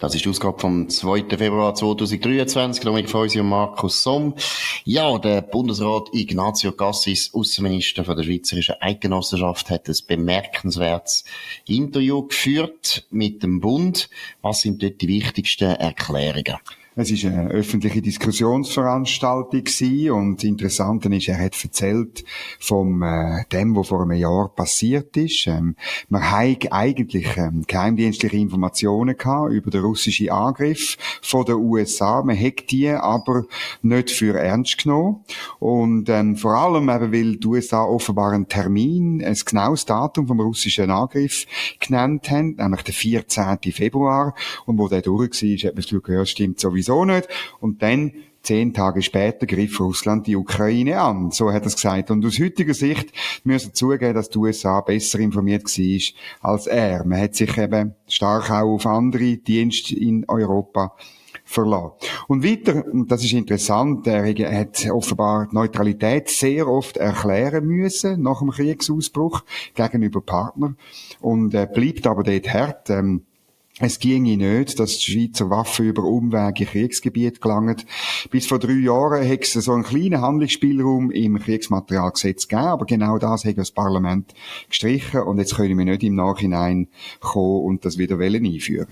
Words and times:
Das 0.00 0.14
ist 0.14 0.24
die 0.24 0.28
Ausgabe 0.28 0.60
vom 0.60 0.88
2. 0.88 1.24
Februar 1.36 1.74
2023, 1.74 2.84
mit 2.92 3.10
von 3.10 3.28
und 3.28 3.48
Markus 3.48 4.04
Somm. 4.04 4.36
Ja, 4.84 5.18
der 5.18 5.42
Bundesrat 5.42 6.10
Ignazio 6.12 6.70
Cassis, 6.70 7.34
Außenminister 7.34 8.04
von 8.04 8.16
der 8.16 8.22
Schweizerischen 8.22 8.76
Eidgenossenschaft, 8.78 9.70
hat 9.70 9.88
ein 9.88 9.96
bemerkenswertes 10.06 11.24
Interview 11.66 12.28
geführt 12.28 13.08
mit 13.10 13.42
dem 13.42 13.58
Bund. 13.58 14.08
Was 14.40 14.60
sind 14.60 14.84
dort 14.84 15.00
die 15.00 15.08
wichtigsten 15.08 15.74
Erklärungen? 15.74 16.58
Es 17.00 17.12
ist 17.12 17.24
eine 17.26 17.48
öffentliche 17.50 18.02
Diskussionsveranstaltung 18.02 19.62
gewesen 19.62 20.10
und 20.10 20.38
das 20.38 20.42
Interessante 20.42 21.08
ist, 21.14 21.28
er 21.28 21.38
hat 21.38 21.54
erzählt 21.62 22.24
von 22.58 23.02
äh, 23.02 23.44
dem, 23.52 23.76
was 23.76 23.86
vor 23.86 24.02
einem 24.02 24.18
Jahr 24.18 24.48
passiert 24.48 25.16
ist. 25.16 25.46
Ähm, 25.46 25.76
man 26.08 26.28
hat 26.28 26.72
eigentlich 26.72 27.36
ähm, 27.36 27.62
geheimdienstliche 27.64 28.36
Informationen 28.36 29.16
gehabt 29.16 29.52
über 29.52 29.70
den 29.70 29.82
russischen 29.82 30.30
Angriff 30.30 30.96
von 31.22 31.44
den 31.44 31.54
USA. 31.54 32.20
Man 32.24 32.36
hat 32.36 32.68
die 32.72 32.88
aber 32.88 33.44
nicht 33.80 34.10
für 34.10 34.36
ernst 34.36 34.82
genommen 34.82 35.24
und 35.60 36.08
ähm, 36.08 36.34
vor 36.34 36.56
allem 36.56 36.88
eben, 36.88 37.12
weil 37.12 37.36
die 37.36 37.46
USA 37.46 37.84
offenbar 37.84 38.32
einen 38.32 38.48
Termin, 38.48 39.22
ein 39.24 39.36
genaues 39.46 39.84
Datum 39.84 40.26
vom 40.26 40.40
russischen 40.40 40.90
Angriff 40.90 41.46
genannt 41.78 42.28
haben, 42.28 42.56
nämlich 42.56 42.82
den 42.82 42.94
14. 42.94 43.58
Februar 43.70 44.34
und 44.66 44.78
wo 44.78 44.88
der 44.88 45.02
durch 45.02 45.40
war, 45.44 45.68
hat 45.68 45.76
man 45.76 45.84
das 45.88 46.02
gehört, 46.02 46.28
stimmt 46.28 46.58
sowieso 46.58 46.87
sowieso 46.88 47.04
nicht. 47.04 47.28
Und 47.60 47.82
dann 47.82 48.12
Zehn 48.40 48.72
Tage 48.72 49.02
später 49.02 49.46
griff 49.46 49.78
Russland 49.80 50.26
die 50.26 50.36
Ukraine 50.36 51.00
an. 51.00 51.32
So 51.32 51.52
hat 51.52 51.64
er 51.64 51.66
es 51.66 51.74
gesagt. 51.74 52.10
Und 52.10 52.24
aus 52.24 52.38
heutiger 52.38 52.72
Sicht 52.72 53.12
müssen 53.44 53.70
wir 53.70 53.74
zugeben, 53.74 54.14
dass 54.14 54.30
die 54.30 54.38
USA 54.38 54.80
besser 54.80 55.18
informiert 55.18 55.64
war 55.64 56.52
als 56.52 56.66
er. 56.66 57.04
Man 57.04 57.20
hat 57.20 57.34
sich 57.34 57.58
eben 57.58 57.94
stark 58.06 58.50
auch 58.50 58.74
auf 58.74 58.86
andere 58.86 59.36
Dienste 59.36 59.96
in 59.96 60.24
Europa 60.28 60.94
verlassen. 61.44 61.92
Und 62.28 62.44
weiter, 62.44 62.86
und 62.86 63.10
das 63.10 63.24
ist 63.24 63.32
interessant, 63.32 64.06
er 64.06 64.58
hat 64.58 64.88
offenbar 64.88 65.48
Neutralität 65.50 66.28
sehr 66.28 66.68
oft 66.68 66.96
erklären 66.96 67.66
müssen 67.66 68.22
nach 68.22 68.38
dem 68.38 68.50
Kriegsausbruch 68.50 69.42
gegenüber 69.74 70.20
Partnern 70.20 70.78
und 71.20 71.54
äh, 71.54 71.66
bleibt 71.70 72.06
aber 72.06 72.22
dort 72.22 72.48
hart. 72.52 72.88
Ähm, 72.88 73.24
es 73.80 73.98
ginge 73.98 74.36
nicht, 74.36 74.78
dass 74.80 74.98
die 74.98 75.12
Schweizer 75.12 75.50
Waffen 75.50 75.86
über 75.86 76.02
Umwege 76.02 76.64
in 76.64 76.66
Kriegsgebiet 76.66 77.40
gelangen. 77.40 77.76
Bis 78.30 78.46
vor 78.46 78.58
drei 78.58 78.72
Jahren 78.72 79.22
hätte 79.22 79.58
es 79.58 79.64
so 79.64 79.72
einen 79.72 79.84
kleinen 79.84 80.20
Handlungsspielraum 80.20 81.10
im 81.10 81.38
Kriegsmaterialgesetz 81.38 82.48
gegeben, 82.48 82.68
aber 82.68 82.86
genau 82.86 83.18
das 83.18 83.44
hat 83.44 83.56
das 83.58 83.70
Parlament 83.70 84.34
gestrichen 84.68 85.22
und 85.22 85.38
jetzt 85.38 85.54
können 85.54 85.78
wir 85.78 85.84
nicht 85.84 86.02
im 86.02 86.16
Nachhinein 86.16 86.88
kommen 87.20 87.64
und 87.64 87.84
das 87.84 87.98
wieder 87.98 88.18
einführen. 88.18 88.88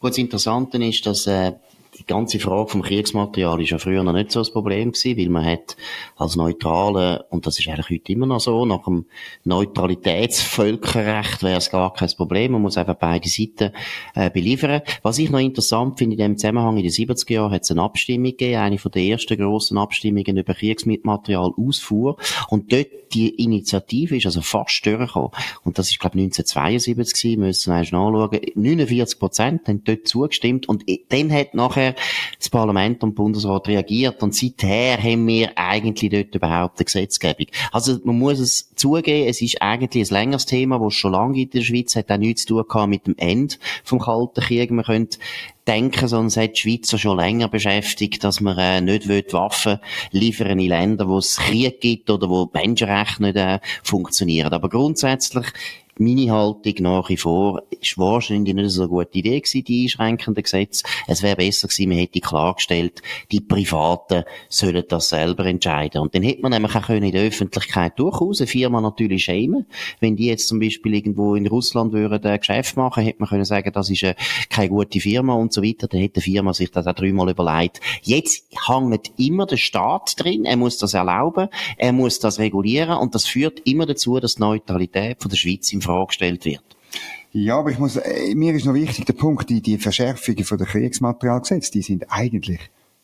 Gut, 0.00 0.10
das 0.10 0.18
Interessante 0.18 0.82
ist, 0.84 1.06
dass 1.06 1.26
äh, 1.26 1.52
die 2.00 2.06
ganze 2.06 2.38
Frage 2.40 2.70
vom 2.70 2.82
Kriegsmaterial 2.82 3.60
ist 3.60 3.70
ja 3.70 3.78
früher 3.78 4.02
noch 4.02 4.14
nicht 4.14 4.32
so 4.32 4.40
ein 4.40 4.52
Problem 4.52 4.92
gewesen, 4.92 5.18
weil 5.18 5.28
man 5.28 5.44
hat 5.44 5.76
als 6.16 6.34
Neutrale, 6.34 7.26
und 7.30 7.46
das 7.46 7.58
ist 7.58 7.68
eigentlich 7.68 7.90
heute 7.90 8.12
immer 8.12 8.26
noch 8.26 8.40
so, 8.40 8.64
nach 8.64 8.84
dem 8.84 9.04
Neutralitätsvölkerrecht 9.44 11.42
wäre 11.42 11.58
es 11.58 11.70
gar 11.70 11.92
kein 11.92 12.08
Problem. 12.16 12.52
Man 12.52 12.62
muss 12.62 12.78
einfach 12.78 12.94
beide 12.94 13.28
Seiten 13.28 13.72
äh, 14.14 14.30
beliefern. 14.30 14.80
Was 15.02 15.18
ich 15.18 15.30
noch 15.30 15.40
interessant 15.40 15.98
finde, 15.98 16.14
in 16.14 16.20
dem 16.20 16.38
Zusammenhang, 16.38 16.78
in 16.78 16.84
den 16.84 16.92
70er 16.92 17.32
Jahren 17.32 17.52
hat 17.52 17.62
es 17.62 17.70
eine 17.70 17.82
Abstimmung 17.82 18.30
gegeben, 18.30 18.56
eine 18.56 18.78
von 18.78 18.92
den 18.92 19.10
ersten 19.10 19.36
grossen 19.36 19.76
Abstimmungen 19.76 20.38
über 20.38 20.54
Kriegsmaterial 20.54 21.52
Ausfuhr. 21.56 22.16
Und 22.48 22.72
dort 22.72 22.88
die 23.12 23.30
Initiative 23.42 24.16
ist 24.16 24.26
also 24.26 24.40
fast 24.40 24.84
durchgekommen. 24.86 25.30
Und 25.64 25.78
das 25.78 25.90
ist, 25.90 25.98
glaube 25.98 26.18
ich, 26.18 26.24
1972 26.24 27.22
gewesen, 27.22 27.40
müssen 27.40 27.72
wir 27.72 27.80
nachschauen. 27.80 28.40
49 28.54 29.18
Prozent 29.18 29.68
haben 29.68 29.84
dort 29.84 30.06
zugestimmt 30.06 30.68
und 30.68 30.84
dann 31.08 31.32
hat 31.32 31.54
nachher 31.54 31.89
das 32.38 32.48
Parlament 32.48 33.02
und 33.02 33.14
Bundesrat 33.14 33.68
reagiert 33.68 34.22
und 34.22 34.34
seither 34.34 34.98
haben 34.98 35.26
wir 35.26 35.52
eigentlich 35.56 36.10
dort 36.10 36.34
überhaupt 36.34 36.78
eine 36.78 36.84
Gesetzgebung. 36.84 37.46
Also 37.72 37.98
man 38.04 38.18
muss 38.18 38.38
es 38.38 38.74
zugeben, 38.74 39.28
es 39.28 39.40
ist 39.42 39.60
eigentlich 39.60 40.10
ein 40.10 40.14
längeres 40.14 40.46
Thema, 40.46 40.78
das 40.78 40.94
schon 40.94 41.12
lange 41.12 41.40
in 41.40 41.50
der 41.50 41.62
Schweiz, 41.62 41.96
hat 41.96 42.10
auch 42.10 42.16
nichts 42.16 42.46
zu 42.46 42.62
tun 42.62 42.90
mit 42.90 43.06
dem 43.06 43.14
Ende 43.18 43.56
vom 43.84 43.98
Kalten 43.98 44.40
Krieg. 44.40 44.70
Man 44.70 44.84
könnte 44.84 45.18
denken, 45.66 46.04
es 46.04 46.36
hat 46.36 46.56
die 46.56 46.60
Schweizer 46.60 46.98
schon 46.98 47.18
länger 47.18 47.48
beschäftigt, 47.48 48.24
dass 48.24 48.40
man 48.40 48.58
äh, 48.58 48.80
nicht 48.80 49.32
Waffen 49.32 49.78
liefern 50.10 50.58
in 50.58 50.68
Länder, 50.68 51.08
wo 51.08 51.18
es 51.18 51.36
Krieg 51.36 51.80
gibt 51.80 52.10
oder 52.10 52.28
wo 52.28 52.50
Menschenrechte 52.52 53.22
nicht 53.22 53.36
äh, 53.36 53.60
funktionieren. 53.82 54.52
Aber 54.52 54.68
grundsätzlich 54.68 55.46
meine 56.00 56.32
Haltung 56.32 56.74
nach 56.80 57.08
wie 57.10 57.18
vor 57.18 57.62
ist 57.80 57.98
wahrscheinlich 57.98 58.54
nicht 58.54 58.70
so 58.70 58.82
eine 58.82 58.88
gute 58.88 59.18
Idee 59.18 59.38
gewesen, 59.40 59.64
die 59.64 59.82
einschränkenden 59.82 60.42
Gesetze. 60.42 60.84
Es 61.06 61.22
wäre 61.22 61.36
besser 61.36 61.68
gewesen, 61.68 61.88
man 61.90 61.98
hätte 61.98 62.20
klargestellt, 62.20 63.02
die 63.30 63.40
Privaten 63.40 64.24
sollen 64.48 64.82
das 64.88 65.10
selber 65.10 65.44
entscheiden. 65.44 66.00
Und 66.00 66.14
dann 66.14 66.22
hätte 66.22 66.40
man 66.40 66.52
nämlich 66.52 66.74
auch 66.74 66.88
in 66.88 67.10
der 67.10 67.22
Öffentlichkeit 67.22 67.98
durchaus 67.98 68.40
eine 68.40 68.46
Firma 68.46 68.80
natürlich 68.80 69.24
schämen. 69.24 69.66
Wenn 70.00 70.16
die 70.16 70.26
jetzt 70.26 70.48
zum 70.48 70.58
Beispiel 70.58 70.94
irgendwo 70.94 71.34
in 71.34 71.46
Russland 71.46 71.92
würden 71.92 72.24
ein 72.24 72.38
Geschäft 72.38 72.78
machen, 72.78 73.04
hätte 73.04 73.20
man 73.20 73.28
können 73.28 73.44
sagen, 73.44 73.70
das 73.72 73.90
ist 73.90 74.02
eine, 74.02 74.16
keine 74.48 74.70
gute 74.70 75.00
Firma 75.00 75.34
und 75.34 75.52
so 75.52 75.62
weiter. 75.62 75.86
Dann 75.86 76.00
hätte 76.00 76.20
die 76.20 76.32
Firma 76.32 76.54
sich 76.54 76.70
das 76.70 76.86
auch 76.86 76.94
dreimal 76.94 77.28
überlegt. 77.30 77.80
Jetzt 78.02 78.46
hängt 78.66 79.12
immer 79.18 79.44
der 79.44 79.58
Staat 79.58 80.14
drin. 80.18 80.46
Er 80.46 80.56
muss 80.56 80.78
das 80.78 80.94
erlauben. 80.94 81.48
Er 81.76 81.92
muss 81.92 82.20
das 82.20 82.38
regulieren. 82.38 82.96
Und 82.96 83.14
das 83.14 83.26
führt 83.26 83.60
immer 83.66 83.84
dazu, 83.84 84.18
dass 84.18 84.36
die 84.36 84.40
Neutralität 84.40 85.20
von 85.20 85.28
der 85.28 85.36
Schweiz 85.36 85.70
im 85.74 85.82
Frage 85.90 86.06
gestellt 86.06 86.44
wird. 86.44 86.62
Ja, 87.32 87.58
aber 87.58 87.70
ich 87.70 87.78
muss, 87.78 87.96
äh, 87.96 88.34
mir 88.34 88.54
ist 88.54 88.66
noch 88.66 88.74
wichtig 88.74 89.06
der 89.06 89.12
Punkt, 89.12 89.48
die, 89.50 89.60
die 89.60 89.78
Verschärfungen 89.78 90.44
von 90.44 90.58
der 90.58 90.66
Kriegsmaterialgesetz, 90.66 91.70
die 91.70 91.82
sind 91.82 92.10
eigentlich 92.10 92.58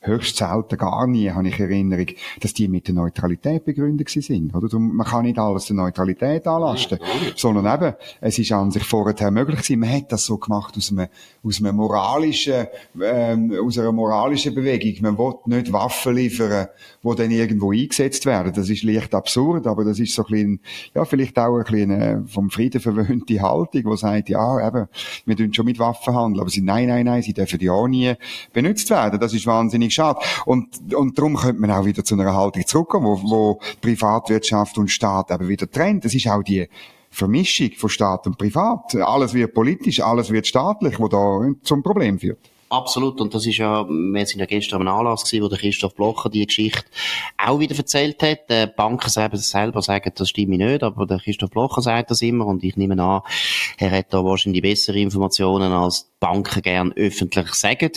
höchst 0.06 0.36
selten, 0.36 0.76
gar 0.76 1.06
nie, 1.06 1.30
habe 1.30 1.48
ich 1.48 1.58
Erinnerung, 1.58 2.06
dass 2.40 2.54
die 2.54 2.68
mit 2.68 2.88
der 2.88 2.94
Neutralität 2.94 3.64
begründet 3.64 4.08
sind. 4.08 4.54
Oder? 4.54 4.68
Darum, 4.68 4.94
man 4.94 5.06
kann 5.06 5.24
nicht 5.24 5.38
alles 5.38 5.66
der 5.66 5.76
Neutralität 5.76 6.46
anlasten, 6.46 6.98
sondern 7.36 7.74
eben, 7.74 7.94
es 8.20 8.38
ist 8.38 8.52
an 8.52 8.70
sich 8.70 8.84
vorher 8.84 9.30
möglich 9.30 9.60
gewesen. 9.60 9.80
Man 9.80 9.92
hat 9.92 10.12
das 10.12 10.24
so 10.24 10.38
gemacht 10.38 10.74
aus 10.76 10.90
einem, 10.90 11.08
aus 11.42 11.60
einem 11.60 11.76
moralischen, 11.76 12.66
ähm, 13.02 13.52
aus 13.64 13.78
einer 13.78 13.92
moralischen 13.92 14.54
Bewegung. 14.54 14.94
Man 15.02 15.18
will 15.18 15.34
nicht 15.46 15.72
Waffen 15.72 16.14
liefern, 16.14 16.68
die 17.02 17.14
dann 17.14 17.30
irgendwo 17.30 17.72
eingesetzt 17.72 18.26
werden. 18.26 18.52
Das 18.54 18.68
ist 18.70 18.82
leicht 18.82 19.14
absurd, 19.14 19.66
aber 19.66 19.84
das 19.84 19.98
ist 19.98 20.14
so 20.14 20.24
ein 20.24 20.30
bisschen, 20.30 20.60
ja, 20.94 21.04
vielleicht 21.04 21.38
auch 21.38 21.56
ein 21.56 21.64
bisschen 21.64 22.26
vom 22.26 22.50
Frieden 22.50 22.80
verwöhnte 22.80 23.40
Haltung, 23.40 23.90
die 23.90 23.96
sagt, 23.96 24.28
ja, 24.28 24.66
eben, 24.66 24.86
wir 25.24 25.36
tun 25.36 25.52
schon 25.52 25.66
mit 25.66 25.78
Waffen 25.78 26.14
handeln, 26.14 26.40
aber 26.40 26.50
sie, 26.50 26.62
nein, 26.62 26.88
nein, 26.88 27.06
nein, 27.06 27.22
sie 27.22 27.32
dürfen 27.32 27.60
ja 27.60 27.72
auch 27.72 27.88
nie 27.88 28.14
benutzt 28.52 28.90
werden. 28.90 29.20
Das 29.20 29.34
ist 29.34 29.46
wahnsinnig 29.46 29.94
schade. 29.96 30.20
Und, 30.44 30.94
und 30.94 31.18
darum 31.18 31.36
könnte 31.36 31.60
man 31.60 31.70
auch 31.70 31.84
wieder 31.84 32.04
zu 32.04 32.14
einer 32.14 32.34
Haltung 32.34 32.66
zurückkommen, 32.66 33.06
wo, 33.06 33.30
wo 33.30 33.60
Privatwirtschaft 33.80 34.78
und 34.78 34.90
Staat 34.90 35.30
eben 35.30 35.48
wieder 35.48 35.70
trennt. 35.70 36.04
Das 36.04 36.14
ist 36.14 36.28
auch 36.28 36.42
die 36.42 36.68
Vermischung 37.10 37.70
von 37.76 37.88
Staat 37.90 38.26
und 38.26 38.38
Privat. 38.38 38.94
Alles 38.96 39.34
wird 39.34 39.54
politisch, 39.54 40.00
alles 40.00 40.30
wird 40.30 40.46
staatlich, 40.46 41.00
wo 41.00 41.08
da 41.08 41.40
zum 41.62 41.82
Problem 41.82 42.18
führt. 42.18 42.38
Absolut. 42.68 43.20
Und 43.20 43.32
das 43.32 43.46
ist 43.46 43.58
ja, 43.58 43.88
wir 43.88 44.26
sind 44.26 44.40
ja 44.40 44.46
gestern 44.46 44.80
am 44.80 44.88
Anlass 44.88 45.24
gewesen, 45.24 45.44
wo 45.44 45.48
der 45.48 45.58
Christoph 45.58 45.94
Blocher 45.94 46.28
die 46.28 46.44
Geschichte 46.44 46.82
auch 47.38 47.60
wieder 47.60 47.76
erzählt 47.76 48.20
hat. 48.22 48.50
Die 48.50 48.66
Banken 48.66 49.08
selber, 49.08 49.36
selber 49.36 49.82
sagen, 49.82 50.10
das 50.14 50.28
stimme 50.28 50.56
nicht, 50.56 50.82
aber 50.82 51.06
der 51.06 51.20
Christoph 51.20 51.50
Blocher 51.50 51.80
sagt 51.80 52.10
das 52.10 52.22
immer 52.22 52.46
und 52.46 52.64
ich 52.64 52.76
nehme 52.76 53.00
an, 53.00 53.22
er 53.78 53.90
hat 53.92 54.12
da 54.12 54.24
wahrscheinlich 54.24 54.62
bessere 54.62 54.98
Informationen 54.98 55.72
als 55.72 56.10
Banken 56.18 56.62
gern 56.62 56.92
öffentlich 56.92 57.54
sagen. 57.54 57.92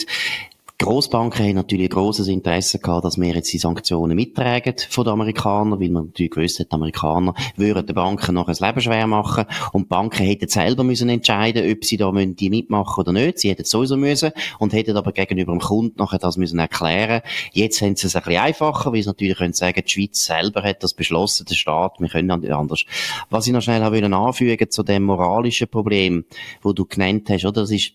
Grossbanken 0.80 1.44
haben 1.44 1.56
natürlich 1.56 1.90
ein 1.90 1.94
grosses 1.94 2.26
Interesse 2.26 2.78
gehabt, 2.78 3.04
dass 3.04 3.20
wir 3.20 3.34
jetzt 3.34 3.52
die 3.52 3.58
Sanktionen 3.58 4.16
mittragen 4.16 4.76
von 4.88 5.04
den 5.04 5.12
Amerikanern, 5.12 5.78
weil 5.78 5.90
man 5.90 6.06
natürlich 6.06 6.30
gewusst 6.30 6.58
hat, 6.58 6.68
die 6.72 6.74
Amerikaner 6.74 7.34
würden 7.56 7.86
den 7.86 7.94
Banken 7.94 8.34
noch 8.34 8.48
ein 8.48 8.56
Leben 8.58 8.80
schwer 8.80 9.06
machen 9.06 9.44
und 9.74 9.82
die 9.82 9.88
Banken 9.88 10.24
hätten 10.24 10.48
selber 10.48 10.82
müssen 10.82 11.10
entscheiden, 11.10 11.70
ob 11.70 11.84
sie 11.84 11.98
da 11.98 12.10
die 12.10 12.48
mitmachen 12.48 12.98
oder 12.98 13.12
nicht. 13.12 13.40
Sie 13.40 13.50
hätten 13.50 13.66
sowieso 13.66 13.98
müssen 13.98 14.30
und 14.58 14.72
hätten 14.72 14.96
aber 14.96 15.12
gegenüber 15.12 15.52
dem 15.52 15.60
Kunden 15.60 15.98
nachher 15.98 16.18
das 16.18 16.38
müssen 16.38 16.58
erklären. 16.58 17.20
Jetzt 17.52 17.82
haben 17.82 17.94
sie 17.94 18.06
es 18.06 18.16
ein 18.16 18.22
bisschen 18.22 18.40
einfacher, 18.40 18.90
weil 18.90 19.02
sie 19.02 19.08
natürlich 19.08 19.36
können 19.36 19.52
sagen, 19.52 19.82
die 19.86 19.90
Schweiz 19.90 20.24
selber 20.24 20.62
hat 20.62 20.82
das 20.82 20.94
beschlossen, 20.94 21.44
der 21.44 21.56
Staat, 21.56 22.00
wir 22.00 22.08
können 22.08 22.40
nicht 22.40 22.52
anders. 22.52 22.86
Was 23.28 23.46
ich 23.46 23.52
noch 23.52 23.60
schnell 23.60 23.82
anfügen 23.82 24.70
zu 24.70 24.82
dem 24.82 25.02
moralischen 25.02 25.68
Problem, 25.68 26.24
wo 26.62 26.72
du 26.72 26.86
genannt 26.86 27.28
hast, 27.28 27.44
oder? 27.44 27.60
Das 27.60 27.70
ist 27.70 27.92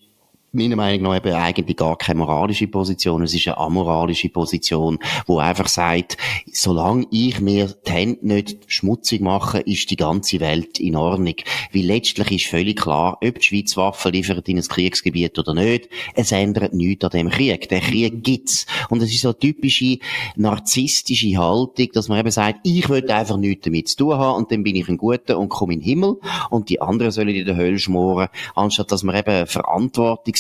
meiner 0.56 0.76
Meinung 0.76 1.04
nach 1.04 1.18
eben 1.18 1.34
eigentlich 1.34 1.78
gar 1.78 1.98
keine 1.98 2.20
moralische 2.20 2.68
Position. 2.68 3.24
Es 3.24 3.34
ist 3.34 3.48
eine 3.48 3.58
amoralische 3.58 4.30
Position, 4.30 5.00
wo 5.28 5.40
einfach 5.40 5.68
sagt, 5.68 6.18
solange 6.52 7.08
ich 7.12 7.40
mir 7.40 7.76
die 7.88 7.92
Hände 7.92 8.28
nicht 8.28 8.58
schmutzig 8.68 9.22
mache, 9.22 9.60
ist 9.60 9.92
die 9.92 9.96
ganze 9.96 10.40
Welt 10.40 10.80
in 10.80 10.96
Ordnung. 10.96 11.36
Weil 11.74 11.84
letztlich 11.84 12.32
ist 12.32 12.46
völlig 12.48 12.78
klar, 12.78 13.20
ob 13.24 13.40
die 13.40 13.46
Schweiz 13.46 13.78
Waffen 13.78 14.14
liefert 14.14 14.48
in 14.50 14.58
ein 14.58 14.64
Kriegsgebiet 14.64 15.38
oder 15.38 15.54
nicht, 15.54 15.90
es 16.16 16.32
ändert 16.32 16.74
nichts 16.74 17.04
an 17.06 17.12
dem 17.12 17.30
Krieg. 17.30 17.70
Der 17.70 17.82
Krieg 17.82 18.24
gibt's. 18.24 18.66
Und 18.90 19.02
es 19.02 19.12
ist 19.12 19.22
so 19.22 19.30
eine 19.30 19.40
typische 19.40 20.00
narzisstische 20.36 21.38
Haltung, 21.38 21.90
dass 21.94 22.08
man 22.08 22.20
eben 22.20 22.32
sagt, 22.32 22.60
ich 22.64 22.90
will 22.90 23.10
einfach 23.12 23.38
nichts 23.38 23.66
damit 23.66 23.90
zu 23.90 23.98
tun 23.98 24.18
haben 24.18 24.38
und 24.38 24.52
dann 24.52 24.64
bin 24.64 24.76
ich 24.76 24.88
ein 24.88 24.98
Guter 24.98 25.38
und 25.38 25.50
komme 25.50 25.74
in 25.74 25.80
den 25.80 25.86
Himmel 25.86 26.18
und 26.50 26.70
die 26.70 26.82
anderen 26.82 27.12
sollen 27.12 27.30
in 27.30 27.46
der 27.46 27.56
Hölle 27.56 27.80
schmoren, 27.80 28.30
anstatt 28.56 28.92
dass 28.92 29.04
man 29.04 29.16
eben 29.16 29.48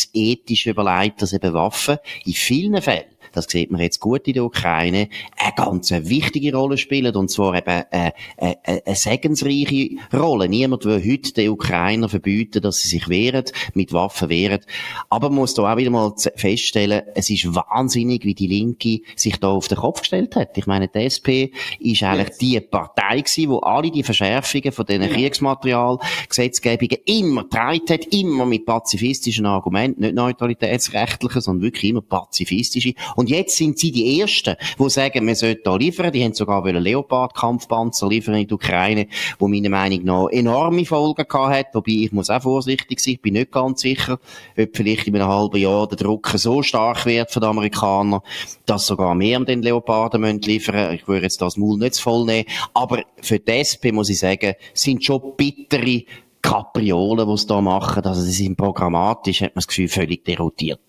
verantwortungsethisch 0.06 0.68
überlegt, 0.68 1.22
dass 1.22 1.34
eben 1.34 1.54
Waffen 1.54 1.98
in 2.26 2.34
vielen 2.34 2.82
Fällen 2.82 3.15
das 3.34 3.46
sieht 3.46 3.72
man 3.72 3.82
jetzt 3.82 4.00
gut 4.00 4.28
in 4.28 4.34
der 4.34 4.46
Ukraine, 4.46 5.10
eine 5.38 5.54
ganz 5.56 5.92
wichtige 5.92 6.56
Rolle 6.56 6.78
spielen, 6.78 7.16
und 7.16 7.30
zwar 7.30 7.56
eben 7.56 7.84
eine, 7.92 8.14
eine, 8.38 8.58
eine 8.66 8.96
segensreiche 8.96 9.92
Rolle. 10.14 10.50
Niemand 10.50 10.86
will 10.86 11.04
heute 11.04 11.34
den 11.34 11.50
Ukrainer 11.50 12.10
verbieten, 12.10 12.62
dass 12.62 12.80
sie 12.80 12.90
sich 12.90 13.08
wehren, 13.10 13.46
mit 13.74 13.94
Waffen 13.94 14.30
wehren. 14.30 14.62
Aber 15.10 15.30
man 15.30 15.40
muss 15.40 15.54
da 15.54 15.72
auch 15.72 15.78
wieder 15.78 15.92
mal 15.92 16.14
feststellen, 16.36 17.04
es 17.14 17.30
ist 17.30 17.54
wahnsinnig, 17.54 18.26
wie 18.26 18.34
die 18.34 18.48
Linke 18.48 19.02
sich 19.16 19.38
da 19.40 19.50
auf 19.50 19.68
den 19.68 19.78
Kopf 19.78 20.02
gestellt 20.02 20.36
hat. 20.36 20.58
Ich 20.58 20.68
meine, 20.68 20.88
die 20.88 21.00
SP 21.06 21.52
ist 21.80 22.04
eigentlich 22.04 22.38
die 22.38 22.60
Partei 22.60 23.20
gewesen, 23.20 23.50
wo 23.50 23.60
alle 23.60 23.92
die 23.92 24.04
Verschärfungen 24.04 24.72
von 24.72 24.86
diesen 24.86 25.10
Kriegsmaterialgesetzgebungen 25.10 26.98
immer 27.06 27.44
getragen 27.44 27.90
hat, 27.90 28.06
immer 28.06 28.46
mit 28.46 28.66
pazifistischen 28.66 29.46
Argumenten, 29.46 30.02
nicht 30.02 30.16
neutralitätsrechtlichen, 30.16 31.42
sondern 31.42 31.64
wirklich 31.64 31.92
immer 31.92 32.02
pazifistische. 32.02 32.94
Und 33.16 33.30
jetzt 33.30 33.58
sind 33.58 33.80
sie 33.80 33.92
die 33.92 34.20
Ersten, 34.20 34.56
die 34.78 34.90
sagen, 34.90 35.26
wir 35.26 35.36
sollten 35.36 35.62
da 35.64 35.76
liefern. 35.76 36.12
Die 36.12 36.24
haben 36.24 36.34
sogar 36.34 36.64
Leopard-Kampfpanzer 36.66 38.08
liefern 38.08 38.36
in 38.36 38.48
die 38.48 38.54
Ukraine, 38.54 39.08
wo 39.40 39.48
meiner 39.48 39.70
Meinung 39.70 40.04
nach 40.04 40.28
enorme 40.30 40.86
Folgen 40.86 41.26
gehabt 41.28 41.54
hat. 41.54 41.68
Wobei, 41.74 41.92
ich 41.92 42.12
muss 42.12 42.30
auch 42.30 42.42
vorsichtig 42.42 43.00
sein. 43.00 43.14
Ich 43.14 43.22
bin 43.22 43.34
nicht 43.34 43.52
ganz 43.52 43.82
sicher, 43.82 44.20
ob 44.58 44.76
vielleicht 44.76 45.08
in 45.08 45.16
einem 45.16 45.28
halben 45.28 45.58
Jahr 45.58 45.88
der 45.88 45.98
Druck 45.98 46.28
so 46.36 46.62
stark 46.62 47.06
wird 47.06 47.32
von 47.32 47.42
den 47.42 47.50
Amerikanern, 47.50 48.22
dass 48.66 48.88
sogar 48.88 49.16
mehr 49.16 49.40
den 49.40 49.62
Leoparden 49.62 50.22
müssen 50.22 50.42
liefern 50.42 50.94
Ich 50.94 51.08
würde 51.08 51.24
jetzt 51.24 51.42
das 51.42 51.58
Maul 51.58 51.78
nicht 51.78 51.98
voll 52.00 52.26
nehmen. 52.26 52.48
Aber 52.74 53.04
für 53.22 53.40
die 53.40 53.52
SP, 53.52 53.92
muss 53.92 54.10
ich 54.10 54.20
sagen, 54.20 54.54
sind 54.74 55.04
schon 55.04 55.36
bittere 55.38 56.04
Kapriolen, 56.42 57.28
die 57.28 57.38
sie 57.38 57.48
da 57.48 57.60
machen. 57.60 58.04
Also, 58.04 58.22
sie 58.22 58.32
sind 58.32 58.56
programmatisch, 58.56 59.42
hat 59.42 59.56
man 59.56 59.62
das 59.62 59.68
Gefühl, 59.68 59.88
völlig 59.88 60.24
derotiert. 60.26 60.80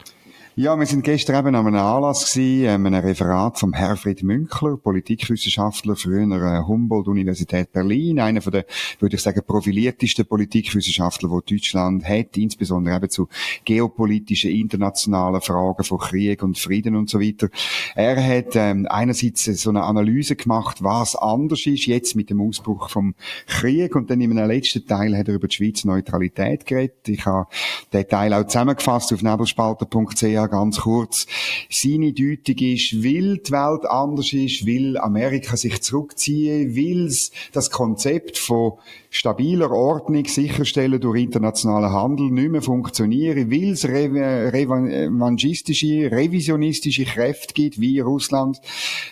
Ja, 0.58 0.74
wir 0.78 0.86
sind 0.86 1.04
gestern 1.04 1.36
eben 1.36 1.54
an 1.54 1.66
einem 1.66 1.76
Anlass 1.76 2.32
gewesen, 2.32 2.86
einem 2.86 2.94
Referat 2.94 3.58
vom 3.58 3.74
Herfried 3.74 4.22
Münkler, 4.22 4.78
Politikwissenschaftler, 4.78 5.96
früher 5.96 6.22
äh, 6.22 6.66
Humboldt-Universität 6.66 7.72
Berlin, 7.72 8.18
einer 8.20 8.40
von 8.40 8.52
der, 8.52 8.64
würde 8.98 9.16
ich 9.16 9.22
sagen, 9.22 9.42
profiliertesten 9.46 10.24
Politikwissenschaftler, 10.24 11.28
die 11.28 11.56
Deutschland 11.56 12.08
hat, 12.08 12.38
insbesondere 12.38 12.96
eben 12.96 13.10
zu 13.10 13.28
geopolitischen, 13.66 14.50
internationalen 14.50 15.42
Fragen 15.42 15.84
von 15.84 15.98
Krieg 15.98 16.42
und 16.42 16.58
Frieden 16.58 16.96
und 16.96 17.10
so 17.10 17.20
weiter. 17.20 17.50
Er 17.94 18.16
hat 18.16 18.56
ähm, 18.56 18.86
einerseits 18.88 19.44
so 19.44 19.68
eine 19.68 19.82
Analyse 19.82 20.36
gemacht, 20.36 20.82
was 20.82 21.16
anders 21.16 21.66
ist 21.66 21.84
jetzt 21.84 22.16
mit 22.16 22.30
dem 22.30 22.40
Ausbruch 22.40 22.88
vom 22.88 23.14
Krieg 23.46 23.94
und 23.94 24.08
dann 24.08 24.22
in 24.22 24.30
einem 24.30 24.48
letzten 24.48 24.86
Teil 24.86 25.18
hat 25.18 25.28
er 25.28 25.34
über 25.34 25.48
die 25.48 25.54
Schweizer 25.54 25.88
Neutralität 25.88 26.64
geredet. 26.64 27.06
Ich 27.08 27.26
habe 27.26 27.46
den 27.92 28.08
Teil 28.08 28.32
auch 28.32 28.46
zusammengefasst 28.46 29.12
auf 29.12 29.20
nebelspalter.ch 29.20 30.45
ganz 30.48 30.80
kurz. 30.80 31.26
Seine 31.70 32.12
Deutung 32.12 32.58
ist, 32.58 33.02
weil 33.02 33.38
die 33.38 33.52
Welt 33.52 33.86
anders 33.86 34.32
ist, 34.32 34.66
will 34.66 34.98
Amerika 34.98 35.56
sich 35.56 35.80
zurückziehen, 35.82 36.74
will 36.74 37.10
das 37.52 37.70
Konzept 37.70 38.38
von 38.38 38.72
stabiler 39.10 39.70
Ordnung 39.70 40.24
sicherstellen 40.26 41.00
durch 41.00 41.22
internationalen 41.22 41.90
Handel 41.90 42.30
nicht 42.30 42.50
mehr 42.50 42.62
funktionieren, 42.62 43.50
weil 43.50 43.72
es 43.72 43.86
revanchistische, 43.86 46.10
revisionistische 46.10 47.04
Kräfte 47.04 47.54
gibt, 47.54 47.80
wie 47.80 48.00
Russland, 48.00 48.60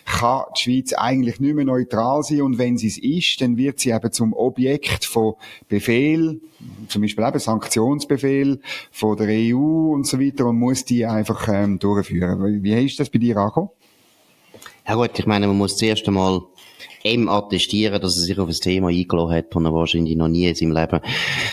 kann 0.05 0.45
die 0.57 0.63
Schweiz 0.63 0.93
eigentlich 0.93 1.41
nicht 1.41 1.55
mehr 1.55 1.65
neutral 1.65 2.23
sein 2.23 2.43
und 2.43 2.59
wenn 2.59 2.77
sie 2.77 2.89
es 2.89 2.99
ist, 2.99 3.41
dann 3.41 3.57
wird 3.57 3.81
sie 3.81 3.91
eben 3.91 4.13
zum 4.13 4.35
Objekt 4.35 5.07
von 5.07 5.35
Befehl, 5.69 6.41
zum 6.89 7.03
Beispiel 7.03 7.27
eben 7.27 7.39
Sanktionsbefehl 7.39 8.61
von 8.91 9.17
der 9.17 9.29
EU 9.29 9.93
und 9.93 10.07
so 10.07 10.21
weiter 10.21 10.47
und 10.47 10.59
muss 10.59 10.85
die 10.85 11.07
einfach 11.07 11.24
ähm, 11.49 11.79
durchführen. 11.79 12.63
Wie 12.63 12.85
ist 12.85 13.01
das 13.01 13.11
bei 13.11 13.19
dir 13.19 13.37
angekommen? 13.37 13.71
Ja 14.87 14.97
gut, 14.97 15.19
ich 15.19 15.27
meine, 15.27 15.47
man 15.47 15.57
muss 15.57 15.77
zuerst 15.79 16.07
einmal 16.07 16.43
ihm 17.05 17.29
attestieren, 17.29 18.01
dass 18.01 18.17
er 18.17 18.23
sich 18.23 18.39
auf 18.39 18.49
ein 18.49 18.55
Thema 18.55 18.89
eingeladen 18.89 19.33
hat, 19.33 19.55
und 19.55 19.67
er 19.67 19.75
wahrscheinlich 19.75 20.17
noch 20.17 20.29
nie 20.29 20.47
in 20.47 20.55
seinem 20.55 20.73
Leben 20.73 21.01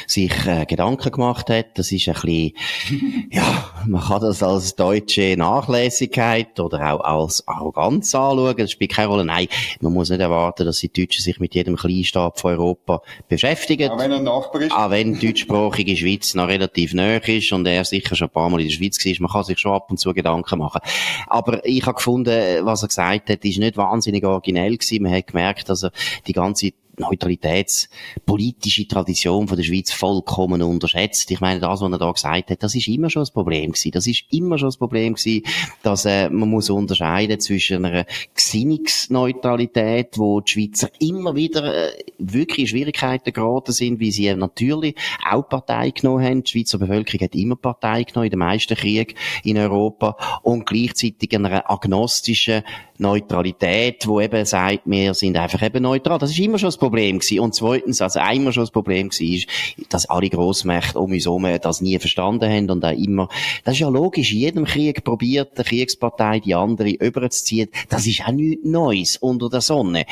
sich 0.08 0.32
äh, 0.48 0.66
Gedanken 0.66 1.12
gemacht 1.12 1.50
hat. 1.50 1.78
Das 1.78 1.92
ist 1.92 2.08
ein 2.08 2.14
bisschen, 2.14 2.52
ja, 3.32 3.70
man 3.86 4.02
kann 4.02 4.22
das 4.22 4.42
als 4.42 4.76
deutsche 4.76 5.36
Nachlässigkeit 5.38 6.58
oder 6.60 6.94
auch 6.94 7.02
als 7.02 7.46
Arroganz 7.48 8.16
anschauen. 8.16 8.56
Das 8.58 8.72
spielt 8.72 8.94
keine 8.94 9.10
Rolle. 9.10 9.26
Nein, 9.26 9.48
man 9.82 9.94
muss 9.94 10.10
nicht 10.10 10.22
erwarten, 10.22 10.66
dass 10.66 10.80
die 10.80 10.92
Deutschen 10.92 11.22
sich 11.22 11.40
mit 11.40 11.54
jedem 11.54 11.76
Kleinstaat 11.76 12.40
von 12.40 12.52
Europa 12.52 13.02
beschäftigen. 13.28 13.92
Auch 13.92 14.00
wenn 14.00 14.12
er 14.12 14.22
Nachbar 14.22 14.62
ist. 14.62 14.72
Auch 14.72 14.90
wenn 14.90 15.20
die 15.20 15.28
deutschsprachige 15.28 15.98
Schweiz 15.98 16.34
noch 16.34 16.48
relativ 16.48 16.94
nahe 16.94 17.22
ist 17.28 17.52
und 17.52 17.68
er 17.68 17.84
sicher 17.84 18.16
schon 18.16 18.30
ein 18.30 18.34
paar 18.34 18.50
Mal 18.50 18.62
in 18.62 18.68
der 18.68 18.74
Schweiz 18.74 19.06
war. 19.06 19.14
Man 19.20 19.32
kann 19.32 19.44
sich 19.44 19.60
schon 19.60 19.74
ab 19.74 19.88
und 19.90 19.98
zu 19.98 20.14
Gedanken 20.14 20.60
machen. 20.60 20.80
Aber 21.28 21.66
ich 21.66 21.86
habe 21.86 21.96
gefunden, 21.96 22.66
was 22.66 22.84
er 22.84 22.88
gesagt 22.88 23.21
hat, 23.30 23.46
ist 23.46 23.60
nicht 23.60 23.78
wahnsinnig 23.78 24.26
originell 24.26 24.78
gewesen. 24.78 25.04
Man 25.04 25.14
hat 25.14 25.28
gemerkt, 25.28 25.70
dass 25.70 25.84
er 25.84 25.92
die 26.28 26.34
ganze 26.34 26.72
neutralitätspolitische 26.98 28.88
Tradition 28.88 29.48
von 29.48 29.58
der 29.58 29.64
Schweiz 29.64 29.92
vollkommen 29.92 30.62
unterschätzt. 30.62 31.32
Ich 31.32 31.42
meine, 31.42 31.60
das, 31.60 31.82
was 31.82 31.92
er 31.92 31.98
da 31.98 32.12
gesagt 32.12 32.50
hat, 32.50 32.64
das 32.64 32.76
ist 32.76 32.88
immer 32.88 33.10
schon 33.10 33.22
das 33.22 33.32
Problem 33.32 33.72
gewesen. 33.72 33.92
Das 33.92 34.08
ist 34.08 34.24
immer 34.32 34.58
schon 34.58 34.68
das 34.68 34.78
Problem 34.78 35.16
gewesen, 35.16 35.44
dass 35.84 36.06
äh, 36.06 36.30
man 36.30 36.50
muss 36.50 36.70
unterscheiden 36.70 37.40
zwischen 37.40 37.86
einer 37.86 38.06
Gesinnungsneutralität, 38.36 40.18
wo 40.18 40.42
die 40.42 40.52
Schweizer 40.52 40.90
immer 41.00 41.36
wieder 41.36 41.90
äh, 41.90 42.04
wirklich 42.18 42.70
Schwierigkeiten 42.70 43.34
geraten 43.34 43.72
sind, 43.72 44.00
wie 44.00 44.12
sie 44.12 44.34
natürlich 44.36 44.96
auch 45.30 45.48
Partei 45.48 45.92
genommen 45.92 46.24
haben. 46.24 46.44
Die 46.44 46.52
Schweizer 46.52 46.78
Bevölkerung 46.78 47.26
hat 47.26 47.36
immer 47.36 47.56
Partei 47.56 48.04
genommen 48.04 48.26
in 48.26 48.32
den 48.32 48.40
meisten 48.40 48.76
Kriegen 48.76 49.14
in 49.44 49.58
Europa 49.58 50.16
und 50.44 50.66
gleichzeitig 50.66 51.34
einer 51.36 51.70
agnostischen 51.70 52.64
Neutralität, 53.02 54.08
wo 54.08 54.22
eben 54.22 54.46
sagt, 54.46 54.82
wir 54.86 55.14
sind 55.14 55.38
einfach 55.38 55.62
eben 55.62 55.84
neutral. 55.84 56.20
Das 56.20 56.32
ist 56.32 56.40
immer 56.40 56.58
schon 56.58 56.68
das 56.68 56.78
Problem 56.78 57.20
gewesen. 57.20 57.40
Und 57.40 57.56
zweitens, 57.56 58.02
also 58.02 58.20
einmal 58.20 58.54
schon 58.54 58.64
das 58.64 58.72
Problem 58.72 59.10
gewesen, 59.10 59.34
ist, 59.34 59.48
dass 59.90 60.10
alle 60.10 60.30
Grossmächte 60.30 61.00
um 61.00 61.12
uns 61.12 61.26
herum 61.26 61.48
das 61.62 61.82
nie 61.82 61.98
verstanden 62.00 62.50
haben 62.50 62.70
und 62.70 62.86
auch 62.86 62.92
immer, 62.92 63.28
das 63.64 63.76
ist 63.76 63.80
ja 63.80 63.90
logisch, 63.90 64.32
in 64.32 64.40
jedem 64.40 64.66
Krieg 64.66 65.04
probiert 65.04 65.58
die 65.58 65.64
Kriegspartei 65.64 66.40
die 66.40 66.56
andere 66.56 66.92
überzuziehen. 66.92 67.70
Das 67.90 68.08
ist 68.08 68.22
auch 68.26 68.32
nichts 68.32 68.66
Neues 68.66 69.18
unter 69.18 69.50
der 69.50 69.62
Sonne. 69.62 70.06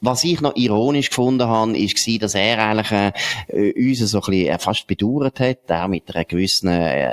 Was 0.00 0.24
ich 0.24 0.40
noch 0.40 0.56
ironisch 0.56 1.10
gefunden 1.10 1.46
habe, 1.46 1.76
ist, 1.76 2.22
dass 2.22 2.34
er 2.34 2.58
eigentlich 2.58 2.90
äh, 3.48 3.72
uns 3.88 3.98
so 3.98 4.18
ein 4.18 4.20
bisschen 4.20 4.46
äh, 4.48 4.58
fast 4.58 4.86
bedauert 4.86 5.40
hat, 5.40 5.58
er 5.68 5.88
mit 5.88 6.14
einer 6.14 6.24
gewissen 6.24 6.68
äh, 6.68 7.10